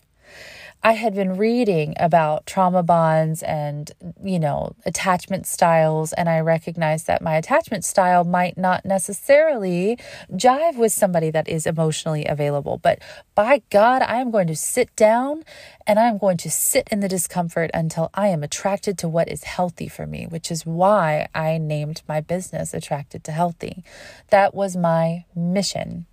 I 0.82 0.92
had 0.92 1.14
been 1.14 1.36
reading 1.36 1.94
about 1.98 2.46
trauma 2.46 2.82
bonds 2.82 3.42
and, 3.42 3.90
you 4.24 4.38
know, 4.38 4.74
attachment 4.86 5.46
styles, 5.46 6.14
and 6.14 6.26
I 6.26 6.40
recognized 6.40 7.06
that 7.06 7.20
my 7.20 7.36
attachment 7.36 7.84
style 7.84 8.24
might 8.24 8.56
not 8.56 8.86
necessarily 8.86 9.98
jive 10.32 10.78
with 10.78 10.92
somebody 10.92 11.30
that 11.32 11.48
is 11.48 11.66
emotionally 11.66 12.24
available. 12.24 12.78
But 12.78 13.00
by 13.34 13.60
God, 13.68 14.00
I 14.00 14.22
am 14.22 14.30
going 14.30 14.46
to 14.46 14.56
sit 14.56 14.94
down 14.96 15.44
and 15.86 15.98
I 15.98 16.08
am 16.08 16.16
going 16.16 16.38
to 16.38 16.50
sit 16.50 16.88
in 16.90 17.00
the 17.00 17.08
discomfort 17.08 17.70
until 17.74 18.08
I 18.14 18.28
am 18.28 18.42
attracted 18.42 18.96
to 18.98 19.08
what 19.08 19.28
is 19.28 19.44
healthy 19.44 19.88
for 19.88 20.06
me, 20.06 20.26
which 20.30 20.50
is 20.50 20.64
why 20.64 21.28
I 21.34 21.58
named 21.58 22.00
my 22.08 22.22
business 22.22 22.72
Attracted 22.72 23.22
to 23.24 23.32
Healthy. 23.32 23.84
That 24.30 24.54
was 24.54 24.76
my 24.76 25.26
mission. 25.36 26.06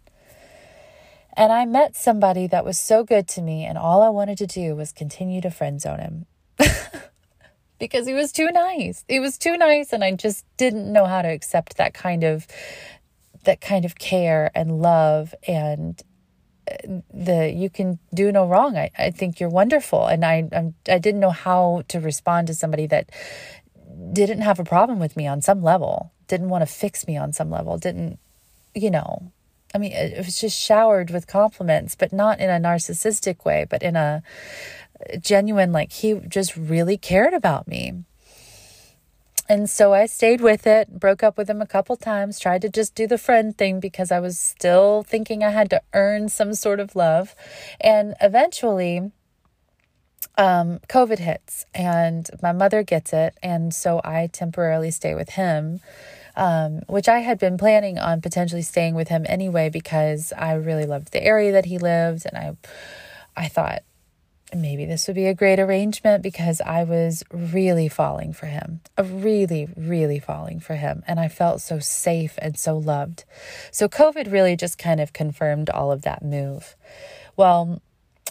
And 1.38 1.54
I 1.54 1.65
met 1.65 1.95
somebody 1.95 2.47
that 2.47 2.65
was 2.65 2.78
so 2.80 3.04
good 3.04 3.28
to 3.30 3.41
me, 3.41 3.63
and 3.63 3.78
all 3.78 4.02
I 4.02 4.10
wanted 4.10 4.39
to 4.39 4.47
do 4.47 4.76
was 4.76 4.91
continue 4.91 5.39
to 5.41 5.52
friend 5.52 5.80
zone 5.80 6.00
him. 6.00 6.26
because 7.80 8.08
he 8.08 8.13
was 8.13 8.32
too 8.32 8.50
nice. 8.52 9.04
He 9.08 9.19
was 9.19 9.38
too 9.38 9.58
nice 9.58 9.93
and 9.93 10.04
I 10.04 10.12
just 10.13 10.45
didn't 10.58 10.91
know 10.91 11.06
how 11.06 11.21
to 11.21 11.28
accept 11.28 11.78
that 11.78 11.93
kind 11.93 12.23
of 12.23 12.47
that 13.43 13.62
kind 13.62 13.86
of 13.86 13.95
care 13.95 14.52
and 14.56 14.82
love 14.82 15.34
and 15.47 16.02
uh, 16.69 17.02
the 17.13 17.54
you 17.54 17.69
can 17.69 18.00
do 18.13 18.32
no 18.32 18.47
wrong. 18.47 18.78
I, 18.78 18.89
I 18.97 19.12
think 19.12 19.39
you're 19.39 19.50
wonderful 19.50 20.08
and 20.08 20.26
I 20.26 20.50
I'm, 20.52 20.76
I 20.89 20.97
didn't 20.97 21.21
know 21.21 21.32
how 21.32 21.84
to 21.89 22.00
respond 22.00 22.47
to 22.47 22.56
somebody 22.56 22.88
that 22.88 23.10
didn't 24.13 24.41
have 24.41 24.60
a 24.60 24.63
problem 24.63 25.00
with 25.00 25.15
me 25.15 25.28
on 25.28 25.41
some 25.41 25.62
level, 25.62 26.12
didn't 26.28 26.50
want 26.50 26.62
to 26.63 26.73
fix 26.73 27.08
me 27.08 27.17
on 27.17 27.34
some 27.34 27.50
level, 27.50 27.78
didn't 27.78 28.19
you 28.76 28.91
know, 28.91 29.32
I 29.73 29.77
mean, 29.77 29.91
it 29.91 30.25
was 30.25 30.39
just 30.39 30.60
showered 30.60 31.12
with 31.12 31.27
compliments, 31.27 31.95
but 31.95 32.13
not 32.13 32.39
in 32.39 32.49
a 32.49 32.60
narcissistic 32.60 33.45
way, 33.45 33.65
but 33.69 33.84
in 33.84 33.95
a 33.95 34.23
genuine, 35.19 35.71
like 35.71 35.91
he 35.91 36.15
just 36.27 36.56
really 36.56 36.97
cared 36.97 37.34
about 37.34 37.67
me. 37.67 37.93
And 39.49 39.69
so 39.69 39.93
I 39.93 40.08
stayed 40.08 40.41
with 40.41 40.67
it, 40.67 40.99
broke 40.99 41.23
up 41.23 41.38
with 41.38 41.49
him 41.49 41.62
a 41.62 41.67
couple 41.67 41.95
times, 41.95 42.39
tried 42.39 42.62
to 42.63 42.69
just 42.69 42.95
do 42.95 43.08
the 43.08 43.17
friend 43.17 43.58
thing 43.58 43.80
because 43.80 44.12
I 44.12 44.19
was 44.19 44.38
still 44.38 45.03
thinking 45.03 45.41
I 45.43 45.51
had 45.51 45.69
to 45.69 45.82
earn 45.93 46.27
some 46.27 46.53
sort 46.53 46.82
of 46.82 46.95
love. 46.95 47.34
And 47.80 48.15
eventually, 48.19 49.12
um, 50.38 50.80
COVID 50.89 51.19
hits 51.19 51.65
and 51.73 52.30
my 52.41 52.51
mother 52.51 52.84
gets 52.84 53.13
it. 53.13 53.38
And 53.41 53.73
so 53.73 54.01
I 54.03 54.27
temporarily 54.27 54.91
stay 54.91 55.15
with 55.15 55.30
him 55.32 55.80
um, 56.38 56.82
which 56.88 57.10
I 57.10 57.19
had 57.19 57.39
been 57.39 57.58
planning 57.58 57.97
on 57.97 58.21
potentially 58.21 58.62
staying 58.62 58.93
with 58.93 59.08
him 59.08 59.26
anyway 59.28 59.69
because 59.69 60.32
I 60.38 60.54
really 60.54 60.86
loved 60.86 61.12
the 61.12 61.23
area 61.23 61.52
that 61.52 61.65
he 61.65 61.80
lived, 61.80 62.26
and 62.26 62.38
I, 62.38 62.56
I 63.36 63.47
thought 63.47 63.82
maybe 64.56 64.86
this 64.86 65.08
would 65.08 65.15
be 65.15 65.26
a 65.26 65.34
great 65.34 65.60
arrangement 65.60 66.21
because 66.21 66.62
I 66.62 66.84
was 66.84 67.23
really 67.34 67.89
falling 67.89 68.34
for 68.34 68.45
him, 68.45 68.82
really, 68.97 69.67
really 69.76 70.19
falling 70.19 70.60
for 70.60 70.76
him, 70.76 71.04
and 71.08 71.19
I 71.19 71.28
felt 71.28 71.60
so 71.60 71.80
safe 71.80 72.36
and 72.38 72.56
so 72.56 72.78
loved. 72.78 73.26
So 73.71 73.89
COVID 73.89 74.32
really 74.32 74.56
just 74.56 74.78
kind 74.78 75.02
of 75.02 75.13
confirmed 75.13 75.71
all 75.71 75.91
of 75.91 76.04
that 76.04 76.23
move. 76.23 76.76
Well, 77.36 77.82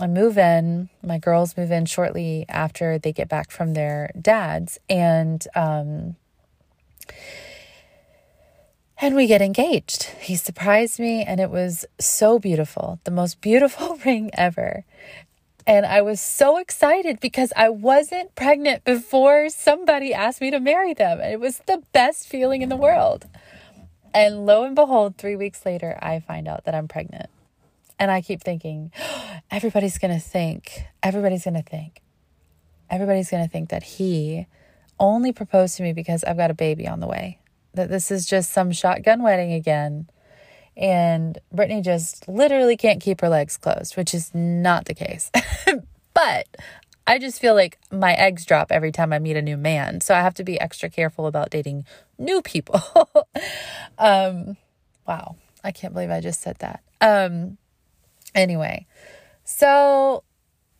I 0.00 0.06
move 0.06 0.38
in, 0.38 0.90
my 1.02 1.18
girls 1.18 1.56
move 1.56 1.72
in 1.72 1.86
shortly 1.86 2.46
after 2.48 2.98
they 2.98 3.12
get 3.12 3.28
back 3.28 3.50
from 3.50 3.74
their 3.74 4.12
dads, 4.20 4.78
and 4.88 5.44
um, 5.56 6.14
and 8.98 9.14
we 9.14 9.26
get 9.26 9.42
engaged. 9.42 10.04
He 10.20 10.36
surprised 10.36 10.98
me, 10.98 11.22
and 11.22 11.40
it 11.40 11.50
was 11.50 11.84
so 11.98 12.38
beautiful 12.38 12.98
the 13.04 13.10
most 13.10 13.40
beautiful 13.40 13.98
ring 14.04 14.30
ever. 14.34 14.84
And 15.66 15.84
I 15.84 16.00
was 16.02 16.20
so 16.20 16.58
excited 16.58 17.18
because 17.18 17.52
I 17.56 17.68
wasn't 17.70 18.34
pregnant 18.36 18.84
before 18.84 19.48
somebody 19.48 20.14
asked 20.14 20.40
me 20.40 20.52
to 20.52 20.60
marry 20.60 20.94
them. 20.94 21.20
And 21.20 21.32
it 21.32 21.40
was 21.40 21.58
the 21.66 21.82
best 21.92 22.28
feeling 22.28 22.62
in 22.62 22.68
the 22.68 22.76
world. 22.76 23.26
And 24.14 24.46
lo 24.46 24.62
and 24.62 24.76
behold, 24.76 25.18
three 25.18 25.34
weeks 25.34 25.66
later, 25.66 25.98
I 26.00 26.20
find 26.20 26.46
out 26.46 26.64
that 26.64 26.74
I'm 26.74 26.86
pregnant. 26.86 27.30
And 27.98 28.12
I 28.12 28.20
keep 28.20 28.42
thinking, 28.42 28.92
everybody's 29.50 29.98
going 29.98 30.14
to 30.14 30.20
think, 30.20 30.84
everybody's 31.02 31.44
going 31.44 31.54
to 31.54 31.68
think, 31.68 32.00
everybody's 32.88 33.30
going 33.30 33.42
to 33.42 33.50
think 33.50 33.70
that 33.70 33.82
he 33.82 34.46
only 35.00 35.32
proposed 35.32 35.76
to 35.78 35.82
me 35.82 35.92
because 35.92 36.22
I've 36.22 36.36
got 36.36 36.52
a 36.52 36.54
baby 36.54 36.86
on 36.86 37.00
the 37.00 37.08
way 37.08 37.40
that 37.76 37.88
this 37.88 38.10
is 38.10 38.26
just 38.26 38.52
some 38.52 38.72
shotgun 38.72 39.22
wedding 39.22 39.52
again. 39.52 40.08
And 40.76 41.38
Brittany 41.52 41.80
just 41.80 42.28
literally 42.28 42.76
can't 42.76 43.00
keep 43.00 43.20
her 43.22 43.28
legs 43.28 43.56
closed, 43.56 43.96
which 43.96 44.12
is 44.12 44.34
not 44.34 44.84
the 44.84 44.94
case. 44.94 45.30
but 46.14 46.46
I 47.06 47.18
just 47.18 47.40
feel 47.40 47.54
like 47.54 47.78
my 47.90 48.12
eggs 48.14 48.44
drop 48.44 48.70
every 48.70 48.92
time 48.92 49.12
I 49.12 49.18
meet 49.18 49.36
a 49.36 49.42
new 49.42 49.56
man. 49.56 50.00
So 50.00 50.14
I 50.14 50.20
have 50.20 50.34
to 50.34 50.44
be 50.44 50.60
extra 50.60 50.90
careful 50.90 51.26
about 51.26 51.50
dating 51.50 51.86
new 52.18 52.42
people. 52.42 52.80
um, 53.98 54.56
wow. 55.06 55.36
I 55.62 55.72
can't 55.72 55.94
believe 55.94 56.10
I 56.10 56.20
just 56.20 56.42
said 56.42 56.58
that. 56.58 56.82
Um, 57.00 57.58
anyway, 58.34 58.86
so 59.44 60.22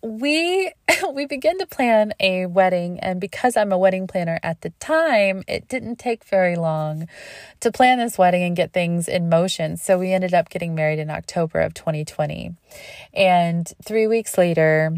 we 0.06 0.72
we 1.12 1.26
begin 1.26 1.58
to 1.58 1.66
plan 1.66 2.14
a 2.20 2.46
wedding 2.46 3.00
and 3.00 3.20
because 3.20 3.56
I'm 3.56 3.72
a 3.72 3.78
wedding 3.78 4.06
planner 4.06 4.38
at 4.42 4.60
the 4.60 4.70
time, 4.80 5.42
it 5.48 5.68
didn't 5.68 5.96
take 5.96 6.24
very 6.24 6.56
long 6.56 7.08
to 7.60 7.72
plan 7.72 7.98
this 7.98 8.16
wedding 8.16 8.42
and 8.42 8.56
get 8.56 8.72
things 8.72 9.08
in 9.08 9.28
motion. 9.28 9.76
So 9.76 9.98
we 9.98 10.12
ended 10.12 10.32
up 10.32 10.48
getting 10.48 10.74
married 10.74 10.98
in 10.98 11.10
October 11.10 11.60
of 11.60 11.74
2020. 11.74 12.54
And 13.12 13.72
3 13.84 14.06
weeks 14.06 14.38
later, 14.38 14.96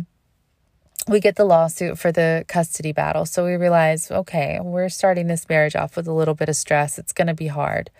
we 1.09 1.21
get 1.21 1.37
the 1.37 1.45
lawsuit 1.45 1.99
for 1.99 2.13
the 2.13 2.45
custody 2.49 2.93
battle. 2.93 3.25
So 3.25 3.45
we 3.45 3.55
realize, 3.55 4.11
okay, 4.11 4.59
we're 4.61 4.91
starting 4.91 5.27
this 5.27 5.49
marriage 5.49 5.75
off 5.75 5.97
with 5.97 6.07
a 6.07 6.13
little 6.13 6.35
bit 6.35 6.51
of 6.51 6.57
stress. 6.57 6.99
It's 6.99 7.13
going 7.13 7.29
to 7.29 7.35
be 7.35 7.47
hard. 7.47 7.91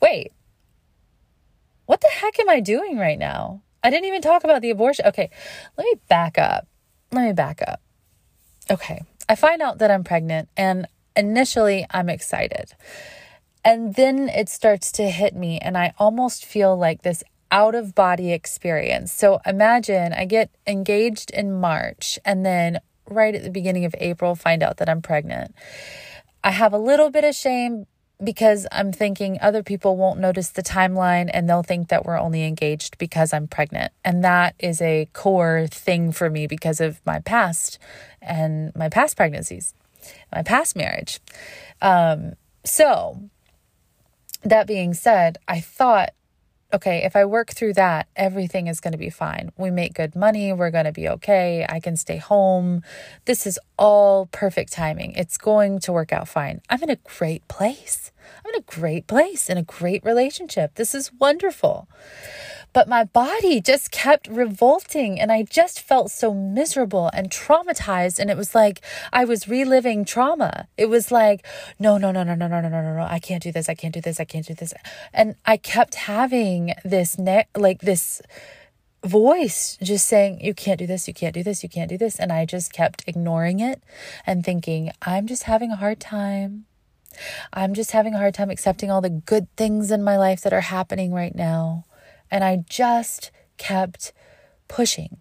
Wait. 0.00 0.32
What 1.86 2.00
the 2.00 2.08
heck 2.08 2.40
am 2.40 2.48
I 2.48 2.60
doing 2.60 2.98
right 2.98 3.18
now? 3.18 3.62
I 3.82 3.90
didn't 3.90 4.06
even 4.06 4.22
talk 4.22 4.44
about 4.44 4.62
the 4.62 4.70
abortion. 4.70 5.06
Okay, 5.06 5.30
let 5.76 5.84
me 5.84 5.94
back 6.08 6.38
up. 6.38 6.66
Let 7.10 7.26
me 7.26 7.32
back 7.32 7.60
up. 7.66 7.80
Okay, 8.70 9.02
I 9.28 9.34
find 9.34 9.60
out 9.60 9.78
that 9.78 9.90
I'm 9.90 10.04
pregnant, 10.04 10.48
and 10.56 10.86
initially 11.16 11.86
I'm 11.90 12.08
excited. 12.08 12.74
And 13.64 13.94
then 13.94 14.28
it 14.28 14.48
starts 14.48 14.90
to 14.92 15.10
hit 15.10 15.34
me, 15.34 15.58
and 15.58 15.76
I 15.76 15.92
almost 15.98 16.44
feel 16.44 16.76
like 16.76 17.02
this 17.02 17.22
out 17.50 17.74
of 17.74 17.94
body 17.94 18.32
experience. 18.32 19.12
So 19.12 19.40
imagine 19.44 20.12
I 20.12 20.24
get 20.24 20.50
engaged 20.66 21.30
in 21.30 21.52
March, 21.52 22.18
and 22.24 22.46
then 22.46 22.80
right 23.08 23.34
at 23.34 23.42
the 23.42 23.50
beginning 23.50 23.84
of 23.84 23.94
April, 23.98 24.34
find 24.34 24.62
out 24.62 24.78
that 24.78 24.88
I'm 24.88 25.02
pregnant. 25.02 25.54
I 26.42 26.50
have 26.50 26.72
a 26.72 26.78
little 26.78 27.10
bit 27.10 27.24
of 27.24 27.34
shame 27.34 27.86
because 28.22 28.66
I'm 28.72 28.92
thinking 28.92 29.38
other 29.40 29.62
people 29.62 29.96
won't 29.96 30.20
notice 30.20 30.48
the 30.48 30.62
timeline 30.62 31.30
and 31.32 31.48
they'll 31.48 31.62
think 31.62 31.88
that 31.88 32.04
we're 32.04 32.18
only 32.18 32.44
engaged 32.44 32.98
because 32.98 33.32
I'm 33.32 33.48
pregnant. 33.48 33.92
And 34.04 34.24
that 34.24 34.54
is 34.58 34.80
a 34.80 35.08
core 35.12 35.66
thing 35.70 36.12
for 36.12 36.30
me 36.30 36.46
because 36.46 36.80
of 36.80 37.00
my 37.04 37.20
past 37.20 37.78
and 38.20 38.74
my 38.76 38.88
past 38.88 39.16
pregnancies, 39.16 39.74
my 40.34 40.42
past 40.42 40.76
marriage. 40.76 41.20
Um, 41.80 42.34
so, 42.64 43.20
that 44.44 44.66
being 44.66 44.94
said, 44.94 45.38
I 45.46 45.60
thought 45.60 46.10
okay, 46.72 47.04
if 47.04 47.14
I 47.14 47.24
work 47.24 47.50
through 47.50 47.74
that, 47.74 48.08
everything 48.16 48.66
is 48.66 48.80
going 48.80 48.92
to 48.92 48.98
be 48.98 49.10
fine. 49.10 49.52
We 49.56 49.70
make 49.70 49.94
good 49.94 50.16
money. 50.16 50.52
We're 50.52 50.70
going 50.70 50.86
to 50.86 50.92
be 50.92 51.08
okay. 51.08 51.66
I 51.68 51.80
can 51.80 51.96
stay 51.96 52.16
home. 52.16 52.82
This 53.26 53.46
is 53.46 53.58
all 53.78 54.26
perfect 54.32 54.72
timing. 54.72 55.12
It's 55.12 55.36
going 55.36 55.80
to 55.80 55.92
work 55.92 56.12
out 56.12 56.28
fine. 56.28 56.62
I'm 56.70 56.82
in 56.82 56.90
a 56.90 56.96
great 56.96 57.46
place. 57.48 58.11
I'm 58.44 58.54
in 58.54 58.60
a 58.60 58.62
great 58.62 59.06
place 59.06 59.48
in 59.48 59.58
a 59.58 59.62
great 59.62 60.04
relationship. 60.04 60.74
This 60.74 60.94
is 60.94 61.12
wonderful. 61.12 61.88
But 62.72 62.88
my 62.88 63.04
body 63.04 63.60
just 63.60 63.90
kept 63.90 64.26
revolting 64.28 65.20
and 65.20 65.30
I 65.30 65.42
just 65.42 65.80
felt 65.80 66.10
so 66.10 66.32
miserable 66.32 67.10
and 67.12 67.30
traumatized. 67.30 68.18
And 68.18 68.30
it 68.30 68.36
was 68.36 68.54
like 68.54 68.80
I 69.12 69.24
was 69.24 69.46
reliving 69.46 70.04
trauma. 70.04 70.68
It 70.78 70.86
was 70.86 71.12
like, 71.12 71.46
no, 71.78 71.98
no, 71.98 72.10
no, 72.10 72.22
no, 72.22 72.34
no, 72.34 72.46
no, 72.46 72.60
no, 72.60 72.68
no, 72.68 72.82
no, 72.82 72.96
no. 72.96 73.06
I 73.08 73.18
can't 73.18 73.42
do 73.42 73.52
this. 73.52 73.68
I 73.68 73.74
can't 73.74 73.92
do 73.92 74.00
this. 74.00 74.20
I 74.20 74.24
can't 74.24 74.46
do 74.46 74.54
this. 74.54 74.72
And 75.12 75.34
I 75.44 75.58
kept 75.58 75.96
having 75.96 76.72
this 76.82 77.18
like 77.54 77.80
this 77.82 78.22
voice 79.04 79.76
just 79.82 80.06
saying, 80.06 80.40
You 80.40 80.54
can't 80.54 80.78
do 80.78 80.86
this, 80.86 81.08
you 81.08 81.14
can't 81.14 81.34
do 81.34 81.42
this, 81.42 81.62
you 81.62 81.68
can't 81.68 81.90
do 81.90 81.98
this. 81.98 82.18
And 82.18 82.32
I 82.32 82.46
just 82.46 82.72
kept 82.72 83.04
ignoring 83.06 83.60
it 83.60 83.82
and 84.26 84.44
thinking, 84.44 84.92
I'm 85.02 85.26
just 85.26 85.44
having 85.44 85.70
a 85.70 85.76
hard 85.76 86.00
time. 86.00 86.66
I'm 87.52 87.74
just 87.74 87.92
having 87.92 88.14
a 88.14 88.18
hard 88.18 88.34
time 88.34 88.50
accepting 88.50 88.90
all 88.90 89.00
the 89.00 89.10
good 89.10 89.48
things 89.56 89.90
in 89.90 90.02
my 90.02 90.16
life 90.16 90.40
that 90.42 90.52
are 90.52 90.60
happening 90.60 91.12
right 91.12 91.34
now. 91.34 91.84
And 92.30 92.42
I 92.42 92.64
just 92.68 93.30
kept 93.58 94.12
pushing. 94.68 95.18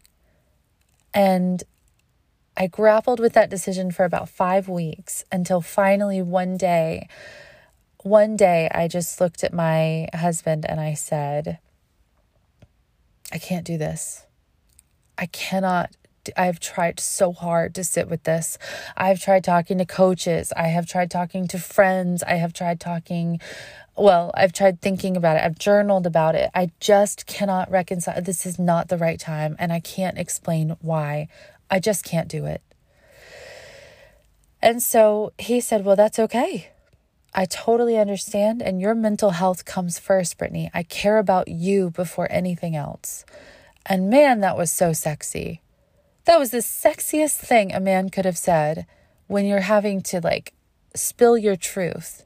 And 1.13 1.63
I 2.55 2.67
grappled 2.67 3.19
with 3.19 3.33
that 3.33 3.49
decision 3.49 3.91
for 3.91 4.03
about 4.03 4.29
five 4.29 4.67
weeks 4.67 5.23
until 5.31 5.61
finally 5.61 6.21
one 6.21 6.57
day, 6.57 7.07
one 8.03 8.35
day 8.35 8.69
I 8.73 8.87
just 8.87 9.19
looked 9.21 9.43
at 9.43 9.53
my 9.53 10.07
husband 10.13 10.65
and 10.67 10.79
I 10.79 10.93
said, 10.93 11.59
I 13.31 13.37
can't 13.37 13.65
do 13.65 13.77
this. 13.77 14.25
I 15.17 15.27
cannot 15.27 15.91
I've 16.37 16.59
tried 16.59 16.99
so 16.99 17.31
hard 17.31 17.75
to 17.75 17.83
sit 17.83 18.09
with 18.09 18.23
this. 18.23 18.57
I've 18.95 19.21
tried 19.21 19.43
talking 19.43 19.77
to 19.77 19.85
coaches. 19.85 20.53
I 20.55 20.67
have 20.67 20.85
tried 20.85 21.11
talking 21.11 21.47
to 21.49 21.59
friends. 21.59 22.23
I 22.23 22.35
have 22.35 22.53
tried 22.53 22.79
talking, 22.79 23.39
well, 23.95 24.31
I've 24.33 24.53
tried 24.53 24.81
thinking 24.81 25.17
about 25.17 25.37
it. 25.37 25.43
I've 25.43 25.57
journaled 25.57 26.05
about 26.05 26.35
it. 26.35 26.49
I 26.53 26.71
just 26.79 27.25
cannot 27.25 27.69
reconcile. 27.69 28.21
This 28.21 28.45
is 28.45 28.57
not 28.57 28.87
the 28.87 28.97
right 28.97 29.19
time, 29.19 29.55
and 29.59 29.71
I 29.71 29.79
can't 29.79 30.17
explain 30.17 30.75
why. 30.81 31.27
I 31.69 31.79
just 31.79 32.03
can't 32.03 32.27
do 32.27 32.45
it. 32.45 32.61
And 34.61 34.81
so 34.81 35.33
he 35.37 35.59
said, 35.59 35.83
Well, 35.85 35.95
that's 35.95 36.19
okay. 36.19 36.69
I 37.33 37.45
totally 37.45 37.97
understand. 37.97 38.61
And 38.61 38.81
your 38.81 38.93
mental 38.93 39.31
health 39.31 39.65
comes 39.65 39.97
first, 39.97 40.37
Brittany. 40.37 40.69
I 40.73 40.83
care 40.83 41.17
about 41.17 41.47
you 41.47 41.89
before 41.89 42.27
anything 42.29 42.75
else. 42.75 43.25
And 43.85 44.09
man, 44.09 44.41
that 44.41 44.57
was 44.57 44.71
so 44.71 44.93
sexy. 44.93 45.61
That 46.25 46.39
was 46.39 46.51
the 46.51 46.59
sexiest 46.59 47.37
thing 47.37 47.73
a 47.73 47.79
man 47.79 48.09
could 48.09 48.25
have 48.25 48.37
said 48.37 48.85
when 49.27 49.45
you're 49.45 49.61
having 49.61 50.01
to 50.01 50.19
like 50.21 50.53
spill 50.95 51.37
your 51.37 51.55
truth. 51.55 52.25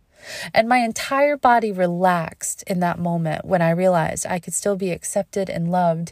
And 0.53 0.67
my 0.67 0.79
entire 0.79 1.37
body 1.37 1.71
relaxed 1.71 2.63
in 2.63 2.79
that 2.79 2.99
moment 2.99 3.45
when 3.45 3.61
I 3.61 3.69
realized 3.69 4.25
I 4.25 4.39
could 4.39 4.53
still 4.53 4.75
be 4.75 4.91
accepted 4.91 5.49
and 5.49 5.71
loved 5.71 6.11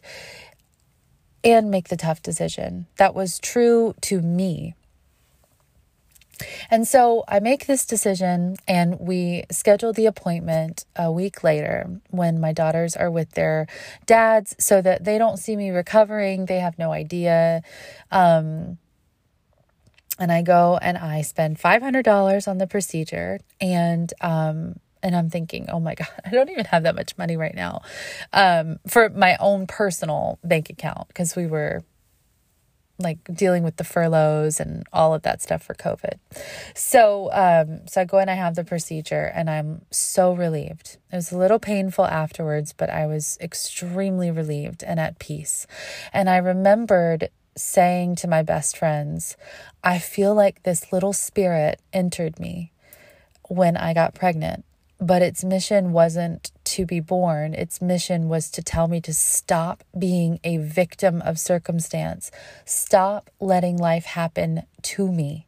and 1.44 1.70
make 1.72 1.90
the 1.90 1.98
tough 1.98 2.22
decision. 2.22 2.86
That 2.98 3.16
was 3.16 3.40
true 3.40 3.96
to 4.02 4.22
me. 4.22 4.76
And 6.70 6.88
so 6.88 7.24
I 7.28 7.40
make 7.40 7.68
this 7.68 7.86
decision 7.86 8.58
and 8.68 9.00
we 9.00 9.44
schedule 9.52 9.94
the 9.94 10.06
appointment 10.06 10.86
a 10.96 11.12
week 11.12 11.44
later 11.44 11.90
when 12.10 12.40
my 12.40 12.54
daughters 12.54 12.96
are 12.96 13.12
with 13.12 13.32
their 13.32 13.68
dads 14.06 14.56
so 14.60 14.82
that 14.82 15.04
they 15.04 15.18
don't 15.18 15.38
see 15.38 15.56
me 15.56 15.70
recovering. 15.70 16.46
They 16.46 16.60
have 16.60 16.80
no 16.80 16.92
idea. 16.92 17.62
Um, 18.12 18.78
and 20.20 20.32
I 20.32 20.42
go 20.42 20.78
and 20.82 20.98
I 20.98 21.22
spend 21.22 21.60
$500 21.60 22.48
on 22.48 22.58
the 22.58 22.68
procedure 22.68 23.40
and 23.60 24.14
um, 24.22 24.80
and 25.02 25.18
I'm 25.18 25.30
thinking, 25.30 25.70
oh 25.70 25.80
my 25.80 25.96
God, 25.96 26.08
I 26.26 26.30
don't 26.30 26.50
even 26.50 26.66
have 26.66 26.84
that 26.84 26.96
much 26.96 27.18
money 27.18 27.36
right 27.38 27.54
now 27.54 27.82
um, 28.32 28.80
for 28.88 29.10
my 29.10 29.38
own 29.40 29.68
personal 29.68 30.40
bank 30.44 30.70
account 30.70 31.08
because 31.10 31.36
we 31.36 31.46
were 31.46 31.84
like 33.00 33.18
dealing 33.34 33.64
with 33.64 33.78
the 33.78 33.84
furloughs 33.84 34.60
and 34.60 34.86
all 34.94 35.14
of 35.14 35.24
that 35.24 35.42
stuff 35.42 35.64
for 35.64 35.74
COVID. 35.74 36.20
So, 36.76 37.30
um, 37.34 37.88
so 37.88 38.02
I 38.02 38.06
go 38.06 38.20
and 38.20 38.30
I 38.30 38.36
have 38.36 38.56
the 38.56 38.64
procedure 38.64 39.32
and 39.34 39.50
I'm 39.50 39.82
so 39.90 40.34
relieved. 40.34 40.98
It 41.12 41.16
was 41.16 41.32
a 41.32 41.38
little 41.38 41.60
painful 41.60 42.06
afterwards, 42.06 42.74
but 42.74 42.90
I 42.90 43.08
was 43.08 43.38
extremely 43.42 44.30
relieved 44.30 44.84
and 44.84 45.00
at 45.00 45.20
peace. 45.20 45.66
And 46.12 46.30
I 46.30 46.38
remembered 46.38 47.30
saying 47.56 48.16
to 48.18 48.28
my 48.28 48.44
best 48.44 48.78
friends, 48.78 49.38
I 49.84 50.00
feel 50.00 50.34
like 50.34 50.64
this 50.64 50.92
little 50.92 51.14
spirit 51.14 51.80
entered 51.92 52.40
me 52.40 52.72
when 53.50 53.76
I 53.76 53.94
got 53.94 54.16
pregnant 54.16 54.66
but 55.00 55.22
its 55.22 55.44
mission 55.44 55.92
wasn't 55.92 56.52
to 56.64 56.86
be 56.86 57.00
born. 57.00 57.54
Its 57.54 57.82
mission 57.82 58.30
was 58.30 58.50
to 58.52 58.62
tell 58.62 58.88
me 58.88 59.02
to 59.02 59.14
stop 59.14 59.84
being 59.98 60.40
a 60.44 60.58
victim 60.58 61.22
of 61.22 61.40
circumstance, 61.40 62.32
stop 62.66 63.30
letting 63.40 63.78
life 63.78 64.06
happen 64.06 64.64
to 64.82 65.12
me, 65.12 65.48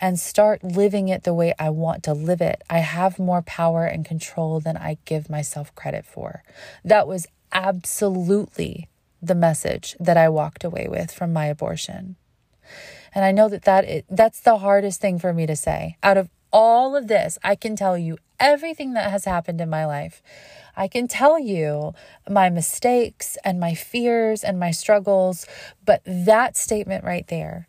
and 0.00 0.18
start 0.18 0.62
living 0.62 1.08
it 1.08 1.24
the 1.24 1.34
way 1.34 1.54
I 1.58 1.70
want 1.70 2.02
to 2.04 2.12
live 2.14 2.40
it. 2.40 2.62
I 2.68 2.78
have 2.78 3.18
more 3.18 3.42
power 3.42 3.84
and 3.84 4.04
control 4.04 4.60
than 4.60 4.76
I 4.76 4.98
give 5.04 5.30
myself 5.30 5.74
credit 5.74 6.04
for. 6.04 6.42
That 6.84 7.06
was 7.06 7.26
absolutely 7.52 8.88
the 9.22 9.34
message 9.34 9.96
that 9.98 10.16
I 10.16 10.28
walked 10.28 10.64
away 10.64 10.86
with 10.88 11.12
from 11.12 11.32
my 11.32 11.46
abortion. 11.46 12.16
And 13.14 13.24
I 13.24 13.32
know 13.32 13.48
that, 13.48 13.62
that 13.62 13.84
it, 13.84 14.04
that's 14.10 14.40
the 14.40 14.58
hardest 14.58 15.00
thing 15.00 15.18
for 15.18 15.32
me 15.32 15.46
to 15.46 15.56
say. 15.56 15.96
Out 16.02 16.18
of 16.18 16.28
all 16.56 16.96
of 16.96 17.06
this, 17.06 17.36
I 17.44 17.54
can 17.54 17.76
tell 17.76 17.98
you 17.98 18.16
everything 18.40 18.94
that 18.94 19.10
has 19.10 19.26
happened 19.26 19.60
in 19.60 19.68
my 19.68 19.84
life. 19.84 20.22
I 20.74 20.88
can 20.88 21.06
tell 21.06 21.38
you 21.38 21.92
my 22.26 22.48
mistakes 22.48 23.36
and 23.44 23.60
my 23.60 23.74
fears 23.74 24.42
and 24.42 24.58
my 24.58 24.70
struggles, 24.70 25.46
but 25.84 26.00
that 26.06 26.56
statement 26.56 27.04
right 27.04 27.28
there 27.28 27.68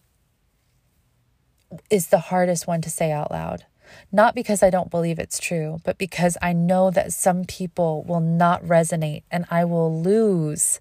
is 1.90 2.08
the 2.08 2.32
hardest 2.32 2.66
one 2.66 2.80
to 2.82 2.90
say 2.90 3.12
out 3.12 3.30
loud. 3.30 3.66
Not 4.10 4.34
because 4.34 4.64
I 4.64 4.70
don't 4.70 4.90
believe 4.90 5.20
it's 5.20 5.38
true, 5.38 5.80
but 5.84 5.98
because 5.98 6.38
I 6.42 6.54
know 6.54 6.90
that 6.92 7.12
some 7.12 7.44
people 7.44 8.04
will 8.04 8.22
not 8.22 8.64
resonate 8.64 9.24
and 9.30 9.46
I 9.52 9.66
will 9.66 10.02
lose 10.02 10.80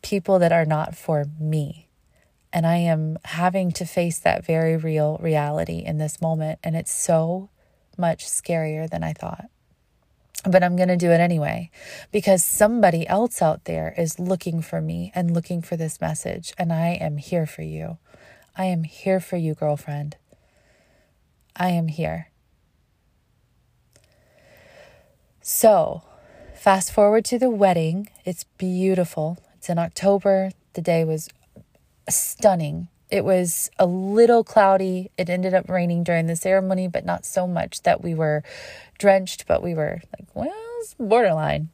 people 0.00 0.38
that 0.38 0.52
are 0.52 0.64
not 0.64 0.94
for 0.94 1.24
me. 1.40 1.89
And 2.52 2.66
I 2.66 2.76
am 2.76 3.18
having 3.24 3.70
to 3.72 3.84
face 3.84 4.18
that 4.18 4.44
very 4.44 4.76
real 4.76 5.18
reality 5.20 5.78
in 5.84 5.98
this 5.98 6.20
moment. 6.20 6.58
And 6.64 6.74
it's 6.74 6.92
so 6.92 7.48
much 7.96 8.26
scarier 8.26 8.88
than 8.90 9.04
I 9.04 9.12
thought. 9.12 9.46
But 10.44 10.64
I'm 10.64 10.74
going 10.74 10.88
to 10.88 10.96
do 10.96 11.10
it 11.10 11.20
anyway 11.20 11.70
because 12.10 12.42
somebody 12.44 13.06
else 13.06 13.42
out 13.42 13.64
there 13.64 13.94
is 13.96 14.18
looking 14.18 14.62
for 14.62 14.80
me 14.80 15.12
and 15.14 15.34
looking 15.34 15.60
for 15.60 15.76
this 15.76 16.00
message. 16.00 16.54
And 16.56 16.72
I 16.72 16.88
am 16.94 17.18
here 17.18 17.46
for 17.46 17.62
you. 17.62 17.98
I 18.56 18.64
am 18.64 18.84
here 18.84 19.20
for 19.20 19.36
you, 19.36 19.54
girlfriend. 19.54 20.16
I 21.54 21.70
am 21.70 21.88
here. 21.88 22.30
So, 25.42 26.02
fast 26.54 26.92
forward 26.92 27.24
to 27.26 27.38
the 27.38 27.50
wedding. 27.50 28.08
It's 28.24 28.44
beautiful. 28.44 29.38
It's 29.56 29.68
in 29.68 29.78
October. 29.78 30.52
The 30.72 30.80
day 30.80 31.04
was 31.04 31.28
stunning. 32.10 32.88
It 33.10 33.24
was 33.24 33.70
a 33.78 33.86
little 33.86 34.44
cloudy. 34.44 35.10
It 35.18 35.28
ended 35.28 35.52
up 35.52 35.68
raining 35.68 36.04
during 36.04 36.26
the 36.26 36.36
ceremony, 36.36 36.86
but 36.86 37.04
not 37.04 37.24
so 37.24 37.46
much 37.46 37.82
that 37.82 38.02
we 38.02 38.14
were 38.14 38.44
drenched, 38.98 39.46
but 39.48 39.62
we 39.62 39.74
were 39.74 40.00
like, 40.16 40.28
well, 40.34 40.52
it's 40.80 40.94
borderline. 40.94 41.70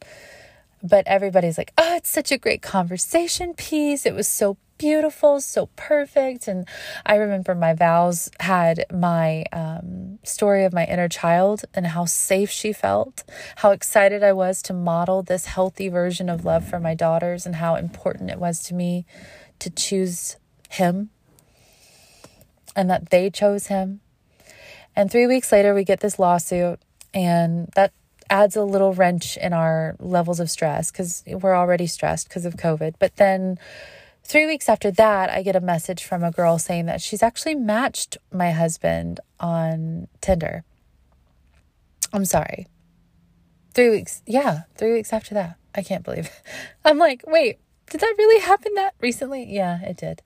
But 0.83 1.07
everybody's 1.07 1.59
like, 1.59 1.73
oh, 1.77 1.97
it's 1.97 2.09
such 2.09 2.33
a 2.33 2.39
great 2.39 2.63
conversation 2.63 3.55
piece. 3.55 4.07
It 4.07 4.15
was 4.15 4.29
so 4.29 4.57
beautiful, 4.79 5.41
so 5.41 5.67
perfect. 5.77 6.49
And 6.49 6.67
I 7.05 7.17
remember 7.17 7.55
my 7.55 7.75
vows 7.75 8.31
had 8.41 8.85
my 8.93 9.45
um, 9.53 10.19
story 10.23 10.65
of 10.65 10.73
my 10.73 10.85
inner 10.85 11.09
child 11.09 11.65
and 11.75 11.89
how 11.89 12.05
safe 12.05 12.51
she 12.51 12.73
felt, 12.73 13.25
how 13.57 13.71
excited 13.71 14.23
I 14.23 14.33
was 14.33 14.63
to 14.63 14.73
model 14.73 15.23
this 15.23 15.47
healthy 15.47 15.89
version 15.89 16.29
of 16.29 16.45
love 16.45 16.69
for 16.69 16.79
my 16.79 16.95
daughters, 16.95 17.47
and 17.47 17.57
how 17.57 17.77
important 17.77 18.31
it 18.31 18.39
was 18.39 18.63
to 18.65 18.75
me 18.75 19.07
to 19.61 19.71
choose 19.71 20.37
him 20.69 21.11
and 22.75 22.91
that 22.91 23.11
they 23.11 23.31
chose 23.31 23.69
him. 23.69 24.01
And 24.95 25.11
three 25.11 25.27
weeks 25.27 25.53
later, 25.53 25.75
we 25.75 25.85
get 25.85 26.01
this 26.01 26.19
lawsuit, 26.19 26.81
and 27.13 27.69
that 27.75 27.93
adds 28.31 28.57
a 28.57 28.65
little 28.65 28.93
wrench 28.93 29.37
in 29.37 29.53
our 29.53 29.97
levels 29.99 30.41
of 30.41 30.51
stress 30.51 30.91
because 30.91 31.23
we're 31.27 31.55
already 31.55 31.87
stressed 31.87 32.29
because 32.29 32.45
of 32.45 32.57
COVID. 32.57 32.95
But 32.99 33.17
then 33.17 33.59
three 34.25 34.47
weeks 34.47 34.69
after 34.69 34.91
that, 34.93 35.31
I 35.31 35.43
get 35.43 35.57
a 35.57 35.61
message 35.61 36.05
from 36.05 36.25
a 36.25 36.31
girl 36.31 36.59
saying 36.59 36.87
that 36.87 37.01
she's 37.01 37.23
actually 37.23 37.55
matched 37.55 38.19
my 38.33 38.53
husband 38.53 39.21
on 39.39 40.09
Tinder. 40.21 40.65
I'm 42.13 42.25
sorry. 42.25 42.67
Three 43.75 43.91
weeks. 43.91 44.23
Yeah, 44.27 44.63
three 44.77 44.93
weeks 44.93 45.13
after 45.13 45.35
that. 45.35 45.57
I 45.75 45.83
can't 45.83 46.05
believe. 46.05 46.31
I'm 46.85 46.99
like, 46.99 47.23
wait, 47.27 47.59
did 47.91 48.01
that 48.01 48.15
really 48.19 48.41
happen 48.41 48.75
that 48.75 48.95
recently? 49.01 49.45
Yeah, 49.45 49.81
it 49.83 49.97
did. 49.97 50.23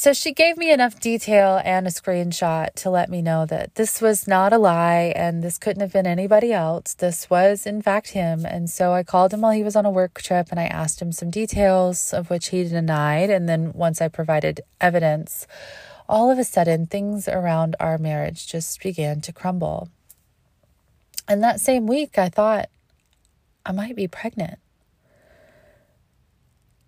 So 0.00 0.12
she 0.12 0.32
gave 0.32 0.56
me 0.56 0.70
enough 0.70 1.00
detail 1.00 1.60
and 1.64 1.84
a 1.84 1.90
screenshot 1.90 2.72
to 2.74 2.88
let 2.88 3.10
me 3.10 3.20
know 3.20 3.46
that 3.46 3.74
this 3.74 4.00
was 4.00 4.28
not 4.28 4.52
a 4.52 4.56
lie 4.56 5.12
and 5.16 5.42
this 5.42 5.58
couldn't 5.58 5.80
have 5.80 5.92
been 5.92 6.06
anybody 6.06 6.52
else. 6.52 6.94
This 6.94 7.28
was, 7.28 7.66
in 7.66 7.82
fact, 7.82 8.10
him. 8.10 8.46
And 8.46 8.70
so 8.70 8.92
I 8.92 9.02
called 9.02 9.34
him 9.34 9.40
while 9.40 9.50
he 9.50 9.64
was 9.64 9.74
on 9.74 9.84
a 9.84 9.90
work 9.90 10.22
trip 10.22 10.52
and 10.52 10.60
I 10.60 10.66
asked 10.66 11.02
him 11.02 11.10
some 11.10 11.30
details 11.30 12.12
of 12.12 12.30
which 12.30 12.50
he 12.50 12.62
denied. 12.62 13.28
And 13.28 13.48
then 13.48 13.72
once 13.72 14.00
I 14.00 14.06
provided 14.06 14.60
evidence, 14.80 15.48
all 16.08 16.30
of 16.30 16.38
a 16.38 16.44
sudden 16.44 16.86
things 16.86 17.26
around 17.26 17.74
our 17.80 17.98
marriage 17.98 18.46
just 18.46 18.80
began 18.80 19.20
to 19.22 19.32
crumble. 19.32 19.88
And 21.26 21.42
that 21.42 21.60
same 21.60 21.88
week, 21.88 22.18
I 22.18 22.28
thought 22.28 22.70
I 23.66 23.72
might 23.72 23.96
be 23.96 24.06
pregnant. 24.06 24.60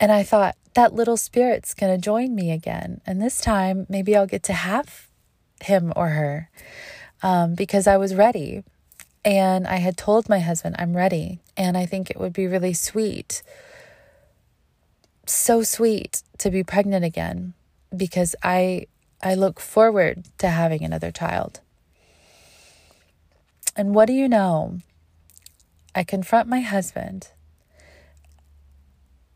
And 0.01 0.11
I 0.11 0.23
thought, 0.23 0.57
that 0.75 0.95
little 0.95 1.17
spirit's 1.17 1.75
going 1.75 1.93
to 1.93 2.01
join 2.01 2.35
me 2.35 2.51
again. 2.51 3.01
And 3.07 3.21
this 3.21 3.41
time, 3.41 3.87
maybe 3.89 4.17
I'll 4.17 4.27
get 4.27 4.43
to 4.45 4.53
have 4.53 5.09
him 5.63 5.93
or 5.97 6.11
her 6.11 6.51
um, 7.23 7.55
because 7.55 7.87
I 7.87 7.97
was 7.97 8.15
ready. 8.15 8.63
And 9.25 9.67
I 9.67 9.77
had 9.77 9.97
told 9.97 10.29
my 10.29 10.39
husband, 10.39 10.77
I'm 10.79 10.97
ready. 10.97 11.41
And 11.57 11.77
I 11.77 11.87
think 11.87 12.09
it 12.09 12.19
would 12.19 12.33
be 12.33 12.47
really 12.47 12.73
sweet, 12.73 13.43
so 15.27 15.63
sweet 15.63 16.23
to 16.39 16.51
be 16.51 16.65
pregnant 16.65 17.05
again 17.05 17.53
because 17.95 18.35
I, 18.43 18.87
I 19.23 19.35
look 19.35 19.61
forward 19.61 20.25
to 20.39 20.49
having 20.49 20.85
another 20.85 21.11
child. 21.11 21.61
And 23.77 23.95
what 23.95 24.07
do 24.07 24.13
you 24.13 24.29
know? 24.29 24.79
I 25.95 26.05
confront 26.05 26.49
my 26.49 26.61
husband 26.61 27.33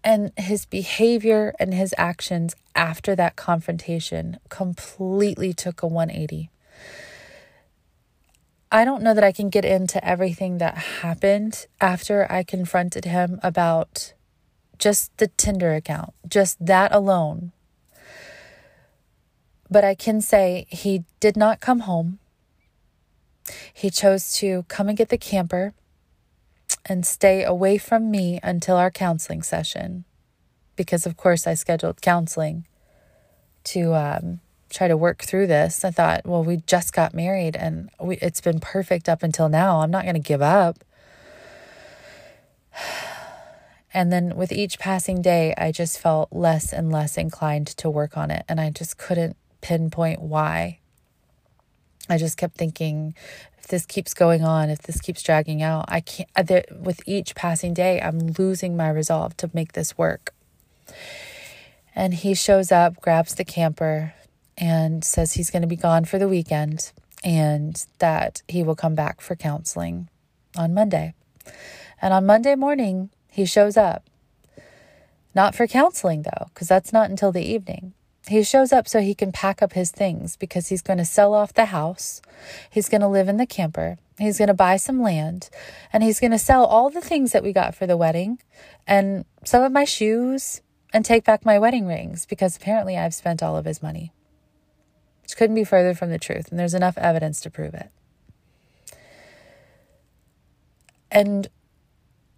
and 0.05 0.33
his 0.37 0.67
behavior 0.67 1.55
and 1.59 1.73
his 1.73 1.95
actions 1.97 2.55
after 2.77 3.17
that 3.17 3.37
confrontation 3.37 4.39
completely 4.51 5.53
took 5.55 5.83
a 5.83 5.87
180. 5.87 6.51
I 8.71 8.85
don't 8.85 9.03
know 9.03 9.15
that 9.15 9.25
I 9.25 9.33
can 9.33 9.49
get 9.51 9.65
into 9.65 10.05
everything 10.05 10.59
that 10.59 10.77
happened 10.77 11.67
after 11.81 12.31
I 12.31 12.43
confronted 12.43 13.05
him 13.05 13.41
about 13.43 14.13
just 14.79 15.17
the 15.19 15.29
Tinder 15.29 15.75
account, 15.75 16.13
just 16.29 16.65
that 16.65 16.93
alone. 16.93 17.53
But 19.71 19.85
I 19.85 19.95
can 19.95 20.21
say 20.21 20.67
he 20.69 21.05
did 21.21 21.37
not 21.37 21.61
come 21.61 21.81
home. 21.81 22.19
He 23.73 23.91
chose 23.91 24.35
to 24.35 24.65
come 24.65 24.89
and 24.89 24.99
get 24.99 25.09
the 25.09 25.19
camper 25.19 25.73
and 26.87 27.07
stay 27.07 27.45
away 27.45 27.79
from 27.79 28.11
me 28.11 28.41
until 28.43 28.77
our 28.77 28.91
counseling 28.91 29.43
session. 29.43 30.05
Because, 30.77 31.07
of 31.07 31.17
course, 31.17 31.47
I 31.47 31.55
scheduled 31.55 32.03
counseling 32.03 32.67
to 33.65 33.95
um, 33.95 34.41
try 34.71 34.89
to 34.89 34.97
work 34.97 35.23
through 35.23 35.47
this. 35.47 35.85
I 35.85 35.91
thought, 35.91 36.27
well, 36.27 36.45
we 36.45 36.59
just 36.59 36.93
got 36.93 37.15
married 37.15 37.57
and 37.57 37.91
we, 38.01 38.17
it's 38.17 38.41
been 38.41 38.61
perfect 38.61 39.09
up 39.09 39.23
until 39.23 39.49
now. 39.49 39.81
I'm 39.81 39.91
not 39.91 40.05
going 40.05 40.15
to 40.15 40.21
give 40.21 40.43
up. 40.43 40.85
And 43.97 44.13
then 44.13 44.35
with 44.35 44.51
each 44.51 44.81
passing 44.81 45.23
day, 45.23 45.55
I 45.57 45.71
just 45.71 46.01
felt 46.01 46.33
less 46.33 46.73
and 46.73 46.91
less 46.91 47.17
inclined 47.17 47.69
to 47.69 47.89
work 47.89 48.17
on 48.17 48.33
it. 48.33 48.45
And 48.49 48.61
I 48.61 48.71
just 48.71 48.99
couldn't 48.99 49.37
pinpoint 49.61 50.21
why. 50.21 50.81
I 52.09 52.19
just 52.19 52.37
kept 52.37 52.57
thinking 52.57 53.15
this 53.67 53.87
keeps 53.87 54.15
going 54.15 54.43
on, 54.43 54.71
if 54.71 54.83
this 54.83 55.01
keeps 55.01 55.23
dragging 55.23 55.63
out, 55.63 55.85
I 55.89 56.01
can't, 56.01 56.29
uh, 56.37 56.63
with 56.79 57.01
each 57.07 57.35
passing 57.35 57.75
day, 57.75 58.01
I'm 58.01 58.19
losing 58.39 58.77
my 58.77 58.89
resolve 58.89 59.37
to 59.39 59.51
make 59.53 59.73
this 59.73 59.97
work. 59.97 60.35
And 61.95 62.15
he 62.15 62.35
shows 62.35 62.73
up, 62.73 63.01
grabs 63.01 63.35
the 63.35 63.45
camper, 63.45 64.15
and 64.57 65.05
says 65.05 65.35
he's 65.35 65.51
going 65.51 65.63
to 65.63 65.69
be 65.69 65.77
gone 65.77 66.05
for 66.05 66.19
the 66.19 66.29
weekend 66.29 66.93
and 67.23 67.87
that 67.99 68.43
he 68.49 68.63
will 68.63 68.77
come 68.77 68.95
back 68.95 69.21
for 69.21 69.35
counseling 69.35 70.09
on 70.57 70.75
Monday. 70.75 71.15
And 72.01 72.13
on 72.13 72.27
Monday 72.27 72.55
morning, 72.55 73.11
he 73.29 73.47
shows 73.47 73.77
up. 73.77 74.05
Not 75.35 75.55
for 75.55 75.67
counseling, 75.67 76.23
though, 76.23 76.47
because 76.53 76.69
that's 76.69 76.93
not 76.93 77.11
until 77.11 77.33
the 77.33 77.43
evening. 77.43 77.95
He 78.27 78.43
shows 78.43 78.73
up 78.73 78.89
so 78.89 79.01
he 79.01 79.15
can 79.15 79.33
pack 79.33 79.61
up 79.61 79.75
his 79.75 79.91
things 79.91 80.37
because 80.37 80.69
he's 80.69 80.81
going 80.81 80.99
to 80.99 81.05
sell 81.05 81.35
off 81.35 81.53
the 81.53 81.67
house. 81.67 82.23
He's 82.71 82.89
going 82.89 83.03
to 83.03 83.09
live 83.09 83.29
in 83.29 83.37
the 83.37 83.47
camper. 83.47 83.99
He's 84.19 84.39
going 84.39 84.49
to 84.49 84.55
buy 84.55 84.77
some 84.77 85.03
land 85.03 85.51
and 85.93 86.03
he's 86.03 86.21
going 86.21 86.31
to 86.31 86.39
sell 86.39 86.65
all 86.65 86.89
the 86.89 87.01
things 87.01 87.33
that 87.33 87.43
we 87.43 87.53
got 87.53 87.75
for 87.75 87.87
the 87.87 87.97
wedding 87.97 88.39
and 88.87 89.25
some 89.45 89.63
of 89.63 89.73
my 89.73 89.85
shoes 89.85 90.63
and 90.93 91.05
take 91.05 91.25
back 91.25 91.45
my 91.45 91.59
wedding 91.59 91.87
rings 91.87 92.25
because 92.25 92.57
apparently 92.57 92.97
I've 92.97 93.15
spent 93.15 93.43
all 93.43 93.57
of 93.57 93.65
his 93.65 93.83
money. 93.83 94.13
Which 95.23 95.37
couldn't 95.37 95.57
be 95.57 95.65
further 95.65 95.95
from 95.95 96.11
the 96.11 96.19
truth, 96.19 96.51
and 96.51 96.59
there's 96.59 96.75
enough 96.75 96.99
evidence 96.99 97.41
to 97.41 97.51
prove 97.51 97.73
it. 97.73 97.91
And 101.11 101.49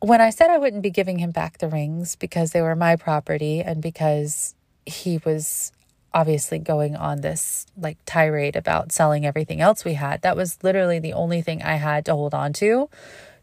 when 0.01 0.21
I 0.21 0.31
said 0.31 0.51
I 0.51 0.59
wouldn't 0.59 0.83
be 0.83 0.91
giving 0.91 1.19
him 1.19 1.33
back 1.33 1.59
the 1.59 1.69
rings 1.69 2.15
because 2.17 2.53
they 2.53 2.63
were 2.63 2.77
my 2.77 2.95
property 2.97 3.61
and 3.61 3.83
because 3.83 4.55
he 4.85 5.19
was 5.25 5.73
obviously 6.15 6.59
going 6.59 6.97
on 6.97 7.21
this 7.21 7.67
like 7.77 7.99
tirade 8.07 8.57
about 8.57 8.93
selling 8.93 9.27
everything 9.27 9.61
else 9.61 9.85
we 9.85 9.95
had. 9.95 10.23
That 10.23 10.37
was 10.37 10.63
literally 10.63 10.99
the 10.99 11.13
only 11.13 11.43
thing 11.43 11.63
I 11.63 11.75
had 11.75 12.05
to 12.07 12.15
hold 12.15 12.35
on 12.35 12.53
to 12.55 12.89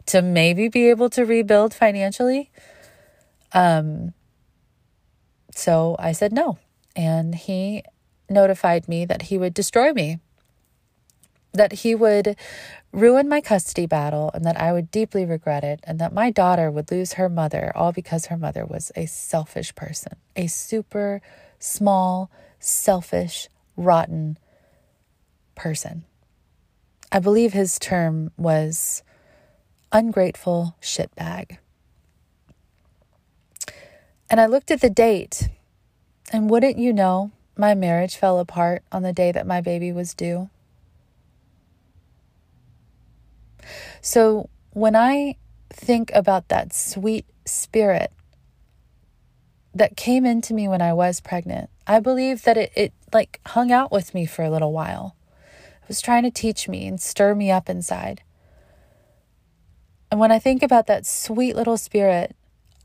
to 0.08 0.22
maybe 0.22 0.68
be 0.68 0.90
able 0.90 1.10
to 1.12 1.26
rebuild 1.26 1.74
financially. 1.74 2.52
Um 3.54 4.14
so 5.56 5.96
I 6.00 6.12
said 6.14 6.34
no. 6.34 6.58
And 6.96 7.36
he 7.36 7.84
notified 8.30 8.88
me 8.88 9.06
that 9.06 9.24
he 9.24 9.38
would 9.38 9.54
destroy 9.54 9.94
me. 9.94 10.20
That 11.54 11.72
he 11.72 11.94
would 11.94 12.36
ruin 12.92 13.30
my 13.30 13.42
custody 13.42 13.86
battle 13.86 14.32
and 14.34 14.44
that 14.46 14.60
I 14.60 14.72
would 14.74 14.90
deeply 14.90 15.26
regret 15.26 15.64
it, 15.64 15.80
and 15.84 16.00
that 16.00 16.14
my 16.14 16.32
daughter 16.32 16.72
would 16.72 16.90
lose 16.92 17.14
her 17.14 17.30
mother 17.30 17.72
all 17.76 17.92
because 17.92 18.28
her 18.28 18.38
mother 18.38 18.66
was 18.66 18.92
a 18.96 19.06
selfish 19.06 19.76
person, 19.76 20.14
a 20.36 20.48
super 20.48 21.22
small, 21.60 22.32
selfish, 22.64 23.50
rotten 23.76 24.38
person. 25.56 26.06
I 27.12 27.20
believe 27.20 27.54
his 27.54 27.78
term 27.78 28.32
was 28.38 29.04
ungrateful 29.92 30.76
shitbag. 30.82 31.58
And 34.30 34.42
I 34.42 34.48
looked 34.48 34.72
at 34.72 34.82
the 34.82 34.90
date, 34.90 35.50
and 36.32 36.50
wouldn't 36.50 36.80
you 36.80 36.92
know, 36.92 37.32
my 37.56 37.76
marriage 37.76 38.16
fell 38.16 38.40
apart 38.40 38.84
on 38.92 39.04
the 39.04 39.14
day 39.14 39.32
that 39.32 39.46
my 39.46 39.62
baby 39.62 39.92
was 39.92 40.16
due. 40.16 40.50
So 44.02 44.50
when 44.72 44.96
I 44.96 45.36
think 45.70 46.12
about 46.14 46.50
that 46.50 46.74
sweet 46.74 47.26
spirit 47.46 48.12
that 49.74 49.98
came 49.98 50.26
into 50.26 50.54
me 50.54 50.68
when 50.68 50.82
I 50.82 50.94
was 50.94 51.20
pregnant, 51.20 51.70
I 51.88 52.00
believe 52.00 52.44
that 52.44 52.58
it, 52.58 52.72
it 52.76 52.94
like 53.12 53.40
hung 53.48 53.72
out 53.72 53.92
with 53.92 54.14
me 54.14 54.26
for 54.26 54.44
a 54.44 54.50
little 54.50 54.72
while. 54.72 55.16
It 55.82 55.88
was 55.88 56.02
trying 56.02 56.24
to 56.24 56.32
teach 56.32 56.70
me 56.70 56.88
and 56.88 57.02
stir 57.02 57.36
me 57.36 57.52
up 57.52 57.70
inside. 57.70 58.22
And 60.12 60.20
when 60.20 60.32
I 60.32 60.40
think 60.40 60.62
about 60.62 60.88
that 60.88 61.06
sweet 61.06 61.56
little 61.56 61.78
spirit, 61.78 62.36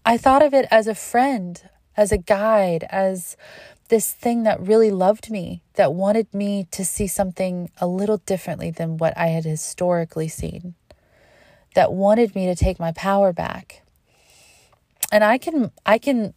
I 0.04 0.16
thought 0.16 0.42
of 0.42 0.54
it 0.54 0.66
as 0.70 0.86
a 0.86 0.94
friend, 0.94 1.60
as 1.96 2.10
a 2.10 2.18
guide, 2.18 2.86
as 2.88 3.36
this 3.88 4.12
thing 4.12 4.44
that 4.44 4.60
really 4.60 4.90
loved 4.90 5.30
me, 5.30 5.62
that 5.74 5.92
wanted 5.92 6.32
me 6.32 6.66
to 6.70 6.84
see 6.84 7.06
something 7.06 7.70
a 7.78 7.86
little 7.86 8.18
differently 8.18 8.70
than 8.70 8.96
what 8.96 9.16
I 9.16 9.26
had 9.26 9.44
historically 9.44 10.28
seen, 10.28 10.74
that 11.74 11.92
wanted 11.92 12.34
me 12.34 12.46
to 12.46 12.54
take 12.54 12.80
my 12.80 12.92
power 12.92 13.32
back. 13.32 13.82
And 15.12 15.22
I 15.24 15.38
can 15.38 15.70
I 15.86 15.98
can 15.98 16.34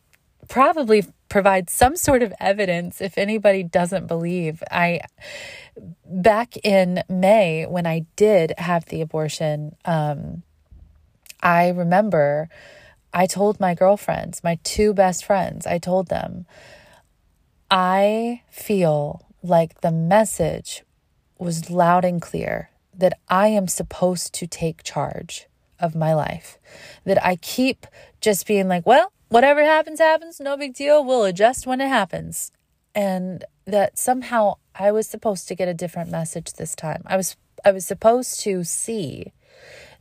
probably 0.52 1.06
provide 1.30 1.70
some 1.70 1.96
sort 1.96 2.22
of 2.22 2.34
evidence 2.38 3.00
if 3.00 3.18
anybody 3.18 3.64
doesn't 3.64 4.06
believe. 4.06 4.62
I 4.70 5.00
back 6.06 6.58
in 6.58 7.04
May 7.08 7.66
when 7.66 7.88
I 7.88 8.06
did 8.18 8.54
have 8.58 8.84
the 8.88 9.00
abortion, 9.00 9.78
um, 9.86 10.44
I 11.42 11.70
remember 11.70 12.50
I 13.14 13.28
told 13.28 13.62
my 13.62 13.74
girlfriends, 13.74 14.44
my 14.44 14.60
two 14.66 14.94
best 14.94 15.24
friends, 15.24 15.66
I 15.66 15.78
told 15.78 16.10
them, 16.10 16.46
I 17.70 18.42
feel 18.50 19.26
like 19.42 19.80
the 19.80 19.92
message 19.92 20.84
was 21.38 21.70
loud 21.70 22.04
and 22.04 22.22
clear 22.22 22.72
that 22.94 23.18
I 23.30 23.48
am 23.48 23.70
supposed 23.70 24.34
to 24.34 24.48
take 24.48 24.84
charge 24.84 25.48
of 25.80 25.96
my 25.96 26.14
life. 26.14 26.60
That 27.06 27.26
I 27.26 27.38
keep 27.38 27.88
just 28.20 28.46
being 28.46 28.68
like, 28.68 28.86
well, 28.86 29.14
whatever 29.32 29.64
happens, 29.64 30.00
happens, 30.00 30.42
no 30.42 30.58
big 30.58 30.74
deal. 30.76 31.04
We'll 31.04 31.24
adjust 31.24 31.66
when 31.66 31.80
it 31.80 31.88
happens. 31.88 32.52
And 32.94 33.46
that 33.66 33.98
somehow 33.98 34.56
I 34.76 34.92
was 34.92 35.08
supposed 35.08 35.48
to 35.48 35.56
get 35.56 35.70
a 35.70 35.74
different 35.74 36.12
message 36.12 36.54
this 36.54 36.76
time. 36.76 37.04
I 37.06 37.16
was 37.16 37.38
I 37.64 37.72
was 37.72 37.86
supposed 37.86 38.42
to 38.42 38.64
see 38.66 39.32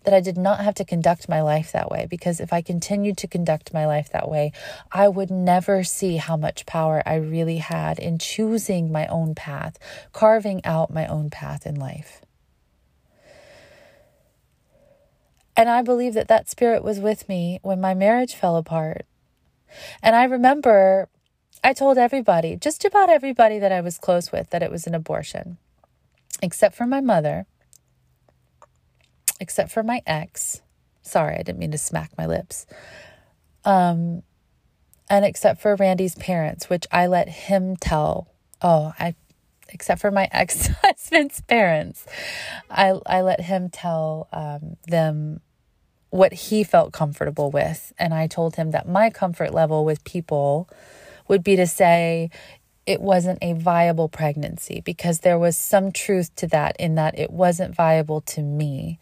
that 0.03 0.15
I 0.15 0.21
did 0.21 0.37
not 0.37 0.65
have 0.65 0.75
to 0.77 0.85
conduct 0.85 1.29
my 1.29 1.43
life 1.43 1.71
that 1.73 1.91
way 1.91 2.07
because 2.11 2.41
if 2.41 2.53
I 2.53 2.63
continued 2.63 3.19
to 3.19 3.29
conduct 3.29 3.73
my 3.73 3.87
life 3.87 4.11
that 4.11 4.29
way, 4.29 4.51
I 4.91 5.09
would 5.09 5.31
never 5.31 5.85
see 5.85 6.17
how 6.17 6.37
much 6.37 6.67
power 6.67 7.03
I 7.07 7.17
really 7.17 7.59
had 7.59 7.99
in 7.99 8.19
choosing 8.19 8.91
my 8.91 9.07
own 9.07 9.35
path, 9.35 9.79
carving 10.13 10.65
out 10.65 10.93
my 10.93 11.07
own 11.07 11.31
path 11.31 11.67
in 11.67 11.77
life. 11.77 12.23
And 15.55 15.69
I 15.69 15.83
believe 15.83 16.15
that 16.15 16.29
that 16.29 16.49
spirit 16.49 16.83
was 16.83 16.99
with 16.99 17.29
me 17.29 17.61
when 17.63 17.81
my 17.81 17.93
marriage 17.93 18.35
fell 18.35 18.57
apart. 18.57 19.05
And 20.03 20.17
I 20.17 20.25
remember 20.25 21.09
I 21.63 21.73
told 21.73 21.99
everybody, 21.99 22.57
just 22.57 22.85
about 22.85 23.11
everybody 23.11 23.59
that 23.59 23.73
I 23.73 23.81
was 23.81 23.99
close 23.99 24.33
with, 24.33 24.51
that 24.51 24.63
it 24.63 24.71
was 24.71 24.87
an 24.87 24.95
abortion, 24.95 25.59
except 26.43 26.75
for 26.75 26.87
my 26.87 27.01
mother, 27.01 27.47
except 29.39 29.71
for 29.71 29.83
my 29.83 30.03
ex. 30.07 30.63
Sorry, 31.03 31.35
I 31.35 31.43
didn't 31.43 31.59
mean 31.59 31.73
to 31.73 31.79
smack 31.79 32.13
my 32.17 32.27
lips. 32.27 32.67
Um, 33.65 34.23
and 35.09 35.25
except 35.25 35.61
for 35.61 35.77
Randy's 35.77 36.15
parents, 36.15 36.71
which 36.71 36.87
I 36.91 37.07
let 37.09 37.29
him 37.29 37.77
tell. 37.77 38.29
Oh, 38.63 38.93
I, 38.99 39.15
except 39.69 40.01
for 40.01 40.11
my 40.11 40.29
ex 40.33 40.69
husband's 40.83 41.43
parents, 41.43 42.07
I 42.71 42.99
I 43.05 43.21
let 43.21 43.41
him 43.43 43.69
tell 43.69 44.29
um, 44.33 44.77
them 44.87 45.41
what 46.11 46.33
he 46.33 46.65
felt 46.65 46.93
comfortable 46.93 47.51
with, 47.51 47.93
and 47.99 48.13
I 48.13 48.27
told 48.27 48.57
him 48.57 48.73
that 48.73 48.89
my 48.89 49.11
comfort 49.11 49.55
level 49.55 49.85
with 49.85 50.05
people 50.05 50.69
would 51.29 51.43
be 51.45 51.57
to 51.57 51.67
say 51.67 52.31
it 52.87 53.01
wasn't 53.01 53.39
a 53.41 53.53
viable 53.53 54.09
pregnancy 54.09 54.83
because 54.85 55.21
there 55.21 55.39
was 55.39 55.57
some 55.57 55.93
truth 55.93 56.35
to 56.37 56.49
that 56.49 56.77
in 56.79 56.97
that 56.97 57.17
it 57.19 57.31
wasn't 57.31 57.75
viable 57.75 58.21
to 58.23 58.43
me. 58.43 58.99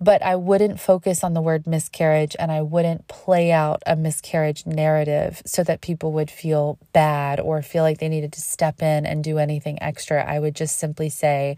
But 0.00 0.22
I 0.22 0.36
wouldn't 0.36 0.78
focus 0.78 1.24
on 1.24 1.34
the 1.34 1.42
word 1.42 1.66
miscarriage 1.66 2.36
and 2.38 2.52
I 2.52 2.62
wouldn't 2.62 3.08
play 3.08 3.50
out 3.50 3.82
a 3.84 3.96
miscarriage 3.96 4.64
narrative 4.64 5.42
so 5.44 5.64
that 5.64 5.80
people 5.80 6.12
would 6.12 6.30
feel 6.30 6.78
bad 6.92 7.40
or 7.40 7.60
feel 7.62 7.82
like 7.82 7.98
they 7.98 8.08
needed 8.08 8.32
to 8.34 8.40
step 8.40 8.80
in 8.80 9.04
and 9.04 9.24
do 9.24 9.38
anything 9.38 9.82
extra. 9.82 10.24
I 10.24 10.38
would 10.38 10.54
just 10.54 10.78
simply 10.78 11.08
say, 11.10 11.56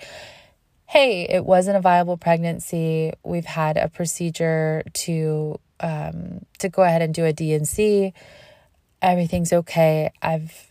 hey, 0.90 1.22
it 1.28 1.44
wasn't 1.44 1.76
a 1.76 1.80
viable 1.80 2.16
pregnancy. 2.16 3.12
We've 3.24 3.44
had 3.44 3.76
a 3.76 3.88
procedure 3.88 4.82
to 4.92 5.58
um, 5.80 6.44
to 6.58 6.68
go 6.68 6.82
ahead 6.82 7.00
and 7.00 7.14
do 7.14 7.24
a 7.24 7.32
D&C 7.32 8.12
everything's 9.02 9.52
okay. 9.52 10.12
I've 10.22 10.66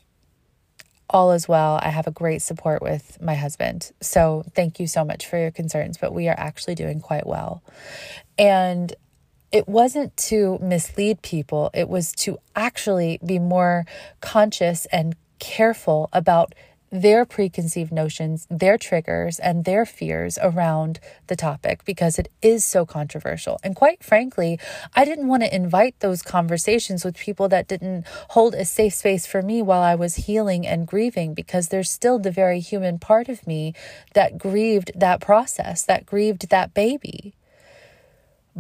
all 1.11 1.31
is 1.31 1.47
well. 1.47 1.79
I 1.81 1.89
have 1.89 2.05
a 2.05 2.11
great 2.11 2.41
support 2.41 2.83
with 2.83 3.19
my 3.19 3.33
husband. 3.33 3.91
So 3.99 4.43
thank 4.53 4.79
you 4.79 4.85
so 4.85 5.03
much 5.03 5.25
for 5.25 5.39
your 5.39 5.49
concerns, 5.49 5.97
but 5.97 6.13
we 6.13 6.27
are 6.27 6.35
actually 6.37 6.75
doing 6.75 7.01
quite 7.01 7.25
well. 7.25 7.63
And 8.37 8.93
it 9.51 9.67
wasn't 9.67 10.15
to 10.17 10.59
mislead 10.61 11.23
people, 11.23 11.71
it 11.73 11.89
was 11.89 12.11
to 12.11 12.37
actually 12.55 13.19
be 13.25 13.39
more 13.39 13.87
conscious 14.21 14.85
and 14.91 15.15
careful 15.39 16.09
about 16.13 16.53
their 16.91 17.25
preconceived 17.25 17.91
notions, 17.91 18.47
their 18.49 18.77
triggers, 18.77 19.39
and 19.39 19.65
their 19.65 19.85
fears 19.85 20.37
around 20.41 20.99
the 21.27 21.35
topic 21.35 21.85
because 21.85 22.17
it 22.17 22.31
is 22.41 22.65
so 22.65 22.85
controversial. 22.85 23.59
And 23.63 23.75
quite 23.75 24.03
frankly, 24.03 24.59
I 24.95 25.05
didn't 25.05 25.27
want 25.27 25.43
to 25.43 25.55
invite 25.55 25.99
those 25.99 26.21
conversations 26.21 27.05
with 27.05 27.17
people 27.17 27.47
that 27.49 27.67
didn't 27.67 28.05
hold 28.29 28.55
a 28.55 28.65
safe 28.65 28.93
space 28.93 29.25
for 29.25 29.41
me 29.41 29.61
while 29.61 29.81
I 29.81 29.95
was 29.95 30.15
healing 30.15 30.65
and 30.65 30.87
grieving 30.87 31.33
because 31.33 31.67
there's 31.67 31.91
still 31.91 32.19
the 32.19 32.31
very 32.31 32.59
human 32.59 32.99
part 32.99 33.29
of 33.29 33.45
me 33.45 33.73
that 34.13 34.37
grieved 34.37 34.91
that 34.95 35.21
process, 35.21 35.83
that 35.83 36.05
grieved 36.05 36.49
that 36.49 36.73
baby. 36.73 37.33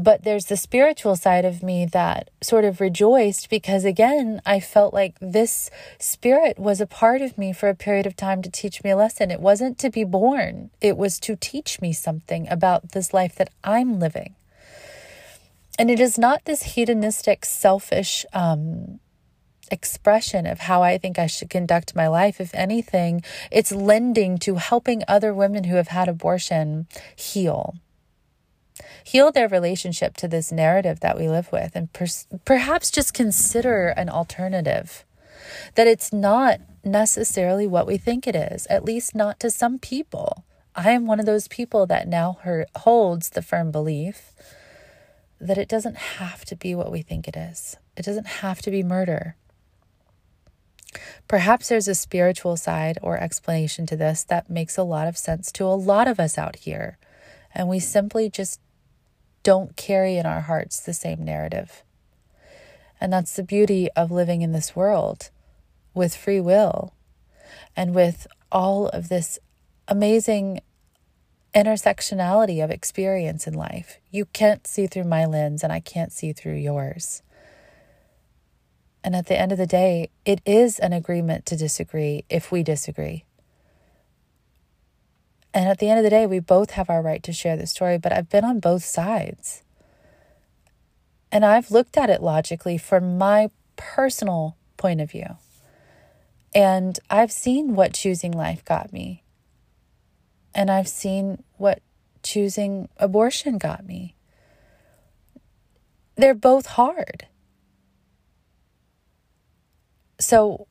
But 0.01 0.23
there's 0.23 0.45
the 0.45 0.55
spiritual 0.55 1.17
side 1.17 1.43
of 1.43 1.61
me 1.61 1.85
that 1.87 2.29
sort 2.41 2.63
of 2.63 2.79
rejoiced 2.79 3.49
because, 3.49 3.83
again, 3.83 4.41
I 4.45 4.61
felt 4.61 4.93
like 4.93 5.17
this 5.19 5.69
spirit 5.99 6.57
was 6.57 6.79
a 6.79 6.87
part 6.87 7.21
of 7.21 7.37
me 7.37 7.51
for 7.51 7.67
a 7.67 7.75
period 7.75 8.05
of 8.05 8.15
time 8.15 8.41
to 8.43 8.49
teach 8.49 8.81
me 8.81 8.91
a 8.91 8.95
lesson. 8.95 9.29
It 9.29 9.41
wasn't 9.41 9.77
to 9.79 9.89
be 9.89 10.05
born, 10.05 10.69
it 10.79 10.95
was 10.95 11.19
to 11.19 11.35
teach 11.35 11.81
me 11.81 11.91
something 11.91 12.47
about 12.49 12.93
this 12.93 13.13
life 13.13 13.35
that 13.35 13.49
I'm 13.61 13.99
living. 13.99 14.35
And 15.77 15.91
it 15.91 15.99
is 15.99 16.17
not 16.17 16.45
this 16.45 16.63
hedonistic, 16.63 17.43
selfish, 17.43 18.25
um, 18.31 19.01
expression 19.69 20.45
of 20.45 20.59
how 20.61 20.81
I 20.81 20.97
think 20.97 21.19
I 21.19 21.27
should 21.27 21.49
conduct 21.49 21.93
my 21.93 22.07
life. 22.07 22.39
If 22.39 22.55
anything, 22.55 23.21
it's 23.51 23.73
lending 23.73 24.37
to 24.39 24.55
helping 24.55 25.03
other 25.09 25.33
women 25.33 25.65
who 25.65 25.75
have 25.75 25.89
had 25.89 26.07
abortion 26.07 26.87
heal 27.17 27.75
heal 29.11 29.31
their 29.31 29.47
relationship 29.47 30.15
to 30.17 30.27
this 30.27 30.51
narrative 30.51 30.99
that 30.99 31.17
we 31.17 31.27
live 31.27 31.51
with 31.51 31.75
and 31.75 31.91
per- 31.93 32.05
perhaps 32.45 32.91
just 32.91 33.13
consider 33.13 33.87
an 33.89 34.07
alternative. 34.09 35.03
That 35.75 35.87
it's 35.87 36.13
not 36.13 36.59
necessarily 36.83 37.65
what 37.65 37.87
we 37.87 37.97
think 37.97 38.27
it 38.27 38.35
is 38.35 38.67
at 38.67 38.85
least 38.85 39.15
not 39.15 39.39
to 39.39 39.49
some 39.49 39.79
people. 39.79 40.45
I 40.75 40.91
am 40.91 41.07
one 41.07 41.19
of 41.19 41.25
those 41.25 41.47
people 41.47 41.87
that 41.87 42.07
now 42.07 42.37
holds 42.77 43.31
the 43.31 43.41
firm 43.41 43.71
belief 43.71 44.31
that 45.41 45.57
it 45.57 45.67
doesn't 45.67 45.97
have 45.97 46.45
to 46.45 46.55
be 46.55 46.75
what 46.75 46.91
we 46.91 47.01
think 47.01 47.27
it 47.27 47.35
is. 47.35 47.77
It 47.97 48.05
doesn't 48.05 48.27
have 48.27 48.61
to 48.61 48.71
be 48.71 48.83
murder. 48.83 49.35
Perhaps 51.27 51.69
there's 51.69 51.87
a 51.87 51.95
spiritual 51.95 52.57
side 52.57 52.97
or 53.01 53.17
explanation 53.17 53.85
to 53.87 53.95
this 53.95 54.23
that 54.25 54.49
makes 54.49 54.77
a 54.77 54.83
lot 54.83 55.07
of 55.07 55.17
sense 55.17 55.51
to 55.53 55.65
a 55.65 55.75
lot 55.75 56.07
of 56.07 56.19
us 56.19 56.37
out 56.37 56.57
here, 56.57 56.97
and 57.53 57.67
we 57.67 57.79
simply 57.79 58.29
just 58.29 58.59
don't 59.43 59.75
carry 59.75 60.17
in 60.17 60.25
our 60.25 60.41
hearts 60.41 60.79
the 60.79 60.93
same 60.93 61.23
narrative. 61.23 61.83
And 63.01 63.13
that's 63.13 63.35
the 63.35 63.43
beauty 63.43 63.89
of 63.95 64.11
living 64.11 64.41
in 64.41 64.51
this 64.51 64.75
world 64.75 65.29
with 65.93 66.15
free 66.15 66.39
will 66.39 66.93
and 67.75 67.95
with 67.95 68.27
all 68.51 68.89
of 68.89 69.09
this 69.09 69.39
amazing 69.87 70.61
intersectionality 71.55 72.63
of 72.63 72.69
experience 72.69 73.47
in 73.47 73.53
life. 73.53 73.99
You 74.11 74.25
can't 74.25 74.67
see 74.67 74.87
through 74.87 75.05
my 75.05 75.25
lens, 75.25 75.63
and 75.63 75.73
I 75.73 75.79
can't 75.79 76.11
see 76.11 76.33
through 76.33 76.55
yours. 76.55 77.23
And 79.03 79.15
at 79.15 79.27
the 79.27 79.39
end 79.39 79.51
of 79.51 79.57
the 79.57 79.65
day, 79.65 80.09
it 80.25 80.41
is 80.45 80.77
an 80.79 80.93
agreement 80.93 81.45
to 81.47 81.55
disagree 81.55 82.25
if 82.29 82.51
we 82.51 82.63
disagree. 82.63 83.23
And 85.53 85.67
at 85.67 85.79
the 85.79 85.89
end 85.89 85.97
of 85.97 86.03
the 86.03 86.09
day, 86.09 86.25
we 86.25 86.39
both 86.39 86.71
have 86.71 86.89
our 86.89 87.01
right 87.01 87.23
to 87.23 87.33
share 87.33 87.57
the 87.57 87.67
story, 87.67 87.97
but 87.97 88.11
I've 88.11 88.29
been 88.29 88.45
on 88.45 88.59
both 88.59 88.83
sides. 88.83 89.63
And 91.31 91.43
I've 91.43 91.71
looked 91.71 91.97
at 91.97 92.09
it 92.09 92.21
logically 92.21 92.77
from 92.77 93.17
my 93.17 93.49
personal 93.75 94.57
point 94.77 95.01
of 95.01 95.11
view. 95.11 95.37
And 96.53 96.99
I've 97.09 97.31
seen 97.31 97.75
what 97.75 97.93
choosing 97.93 98.31
life 98.31 98.63
got 98.65 98.91
me. 98.91 99.23
And 100.53 100.71
I've 100.71 100.87
seen 100.87 101.43
what 101.57 101.81
choosing 102.23 102.89
abortion 102.97 103.57
got 103.57 103.85
me. 103.85 104.15
They're 106.15 106.33
both 106.33 106.65
hard. 106.65 107.27
So 110.19 110.67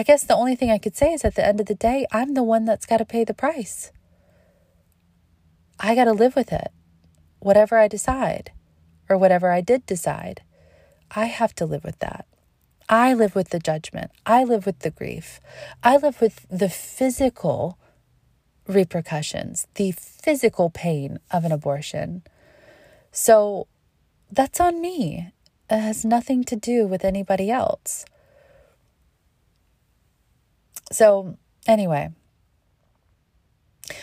I 0.00 0.02
guess 0.02 0.24
the 0.24 0.34
only 0.34 0.56
thing 0.56 0.70
I 0.70 0.78
could 0.78 0.96
say 0.96 1.12
is 1.12 1.26
at 1.26 1.34
the 1.34 1.46
end 1.46 1.60
of 1.60 1.66
the 1.66 1.74
day, 1.74 2.06
I'm 2.10 2.32
the 2.32 2.42
one 2.42 2.64
that's 2.64 2.86
got 2.86 2.96
to 2.96 3.04
pay 3.04 3.22
the 3.22 3.34
price. 3.34 3.92
I 5.78 5.94
got 5.94 6.04
to 6.04 6.14
live 6.14 6.34
with 6.34 6.54
it. 6.54 6.68
Whatever 7.40 7.76
I 7.76 7.86
decide, 7.86 8.50
or 9.10 9.18
whatever 9.18 9.50
I 9.50 9.60
did 9.60 9.84
decide, 9.84 10.40
I 11.10 11.26
have 11.26 11.54
to 11.56 11.66
live 11.66 11.84
with 11.84 11.98
that. 11.98 12.24
I 12.88 13.12
live 13.12 13.34
with 13.34 13.50
the 13.50 13.58
judgment. 13.58 14.10
I 14.24 14.42
live 14.42 14.64
with 14.64 14.78
the 14.78 14.90
grief. 14.90 15.38
I 15.82 15.98
live 15.98 16.22
with 16.22 16.46
the 16.48 16.70
physical 16.70 17.78
repercussions, 18.66 19.68
the 19.74 19.92
physical 19.92 20.70
pain 20.70 21.18
of 21.30 21.44
an 21.44 21.52
abortion. 21.52 22.22
So 23.12 23.66
that's 24.32 24.60
on 24.60 24.80
me. 24.80 25.34
It 25.68 25.78
has 25.78 26.06
nothing 26.06 26.42
to 26.44 26.56
do 26.56 26.86
with 26.86 27.04
anybody 27.04 27.50
else. 27.50 28.06
So, 30.92 31.36
anyway, 31.66 32.10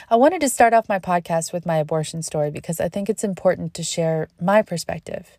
I 0.10 0.16
wanted 0.16 0.40
to 0.42 0.50
start 0.50 0.74
off 0.74 0.88
my 0.88 1.00
podcast 1.00 1.52
with 1.52 1.66
my 1.66 1.78
abortion 1.78 2.24
story 2.24 2.50
because 2.50 2.80
I 2.80 2.88
think 2.88 3.10
it's 3.10 3.24
important 3.24 3.74
to 3.74 3.84
share 3.84 4.30
my 4.42 4.62
perspective. 4.62 5.36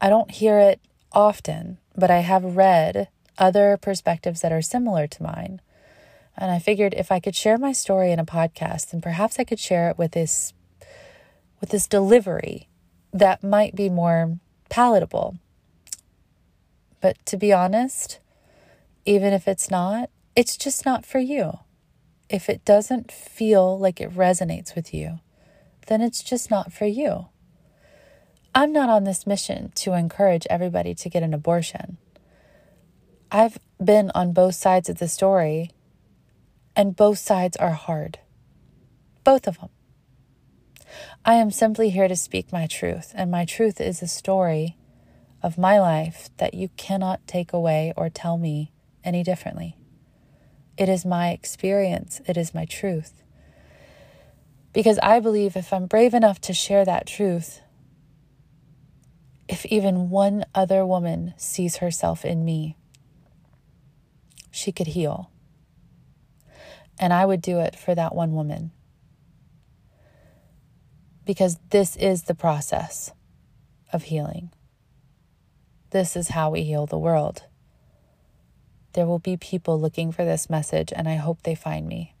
I 0.00 0.08
don't 0.08 0.30
hear 0.30 0.58
it 0.58 0.80
often, 1.12 1.78
but 1.94 2.10
I 2.10 2.18
have 2.18 2.56
read 2.56 3.08
other 3.38 3.76
perspectives 3.76 4.40
that 4.40 4.52
are 4.52 4.62
similar 4.62 5.06
to 5.06 5.22
mine. 5.22 5.60
And 6.38 6.50
I 6.50 6.58
figured 6.58 6.94
if 6.94 7.12
I 7.12 7.20
could 7.20 7.36
share 7.36 7.58
my 7.58 7.72
story 7.72 8.10
in 8.12 8.18
a 8.18 8.24
podcast, 8.24 8.90
then 8.90 9.00
perhaps 9.00 9.38
I 9.38 9.44
could 9.44 9.60
share 9.60 9.90
it 9.90 9.98
with 9.98 10.12
this 10.12 10.52
with 11.60 11.70
this 11.70 11.86
delivery 11.86 12.68
that 13.12 13.42
might 13.42 13.74
be 13.74 13.88
more 13.88 14.38
palatable. 14.68 15.38
But 17.00 17.24
to 17.26 17.36
be 17.38 17.52
honest, 17.52 18.20
even 19.06 19.32
if 19.32 19.48
it's 19.48 19.70
not, 19.70 20.10
it's 20.36 20.58
just 20.58 20.84
not 20.84 21.06
for 21.06 21.18
you. 21.18 21.58
If 22.28 22.50
it 22.50 22.64
doesn't 22.64 23.10
feel 23.10 23.78
like 23.78 24.00
it 24.00 24.14
resonates 24.14 24.76
with 24.76 24.92
you, 24.92 25.20
then 25.86 26.02
it's 26.02 26.22
just 26.22 26.50
not 26.50 26.72
for 26.72 26.84
you. 26.84 27.28
I'm 28.54 28.72
not 28.72 28.90
on 28.90 29.04
this 29.04 29.26
mission 29.26 29.72
to 29.76 29.94
encourage 29.94 30.46
everybody 30.50 30.94
to 30.94 31.08
get 31.08 31.22
an 31.22 31.32
abortion. 31.32 31.96
I've 33.32 33.58
been 33.82 34.10
on 34.14 34.32
both 34.32 34.54
sides 34.54 34.88
of 34.88 34.98
the 34.98 35.08
story, 35.08 35.70
and 36.74 36.96
both 36.96 37.18
sides 37.18 37.56
are 37.56 37.72
hard. 37.72 38.18
Both 39.24 39.46
of 39.46 39.58
them. 39.58 39.70
I 41.24 41.34
am 41.34 41.50
simply 41.50 41.90
here 41.90 42.08
to 42.08 42.16
speak 42.16 42.52
my 42.52 42.66
truth, 42.66 43.12
and 43.14 43.30
my 43.30 43.44
truth 43.44 43.80
is 43.80 44.02
a 44.02 44.06
story 44.06 44.76
of 45.42 45.58
my 45.58 45.80
life 45.80 46.28
that 46.36 46.54
you 46.54 46.68
cannot 46.76 47.26
take 47.26 47.52
away 47.52 47.92
or 47.96 48.10
tell 48.10 48.36
me 48.38 48.72
any 49.02 49.22
differently. 49.22 49.76
It 50.76 50.88
is 50.88 51.04
my 51.04 51.30
experience, 51.30 52.20
it 52.26 52.36
is 52.36 52.54
my 52.54 52.64
truth. 52.64 53.22
Because 54.72 54.98
I 55.02 55.20
believe 55.20 55.56
if 55.56 55.72
I'm 55.72 55.86
brave 55.86 56.12
enough 56.12 56.40
to 56.42 56.52
share 56.52 56.84
that 56.84 57.06
truth, 57.06 57.60
if 59.48 59.64
even 59.66 60.10
one 60.10 60.44
other 60.54 60.84
woman 60.84 61.32
sees 61.38 61.76
herself 61.76 62.24
in 62.24 62.44
me, 62.44 62.76
she 64.50 64.72
could 64.72 64.88
heal. 64.88 65.30
And 66.98 67.12
I 67.12 67.24
would 67.24 67.42
do 67.42 67.60
it 67.60 67.76
for 67.76 67.94
that 67.94 68.14
one 68.14 68.32
woman. 68.32 68.72
Because 71.24 71.58
this 71.70 71.96
is 71.96 72.24
the 72.24 72.34
process 72.34 73.12
of 73.92 74.04
healing. 74.04 74.50
This 75.90 76.16
is 76.16 76.28
how 76.28 76.50
we 76.50 76.64
heal 76.64 76.86
the 76.86 76.98
world. 76.98 77.44
There 78.96 79.04
will 79.04 79.18
be 79.18 79.36
people 79.36 79.78
looking 79.78 80.10
for 80.10 80.24
this 80.24 80.48
message, 80.48 80.90
and 80.90 81.06
I 81.06 81.16
hope 81.16 81.42
they 81.42 81.54
find 81.54 81.86
me. 81.86 82.14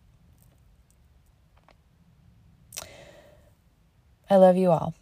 I 4.28 4.36
love 4.36 4.58
you 4.58 4.70
all. 4.70 4.92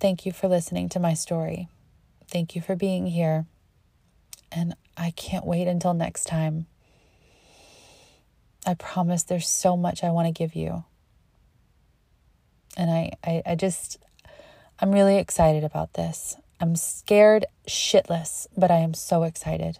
Thank 0.00 0.26
you 0.26 0.32
for 0.32 0.48
listening 0.48 0.88
to 0.88 0.98
my 0.98 1.14
story. 1.14 1.68
Thank 2.26 2.56
you 2.56 2.60
for 2.60 2.74
being 2.74 3.06
here. 3.06 3.46
And 4.50 4.74
I 4.96 5.12
can't 5.12 5.46
wait 5.46 5.68
until 5.68 5.94
next 5.94 6.24
time. 6.24 6.66
I 8.66 8.74
promise 8.74 9.22
there's 9.22 9.48
so 9.48 9.76
much 9.76 10.02
I 10.02 10.10
want 10.10 10.26
to 10.26 10.32
give 10.32 10.56
you. 10.56 10.82
And 12.76 12.90
I, 12.90 13.12
I, 13.22 13.42
I 13.46 13.54
just, 13.54 13.98
I'm 14.80 14.90
really 14.90 15.18
excited 15.18 15.62
about 15.62 15.92
this. 15.92 16.36
I'm 16.60 16.74
scared 16.74 17.46
shitless, 17.68 18.48
but 18.56 18.72
I 18.72 18.78
am 18.78 18.94
so 18.94 19.22
excited 19.22 19.78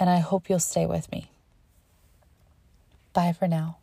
and 0.00 0.08
I 0.08 0.18
hope 0.18 0.48
you'll 0.48 0.58
stay 0.58 0.86
with 0.86 1.12
me. 1.12 1.30
Bye 3.12 3.34
for 3.34 3.46
now. 3.46 3.79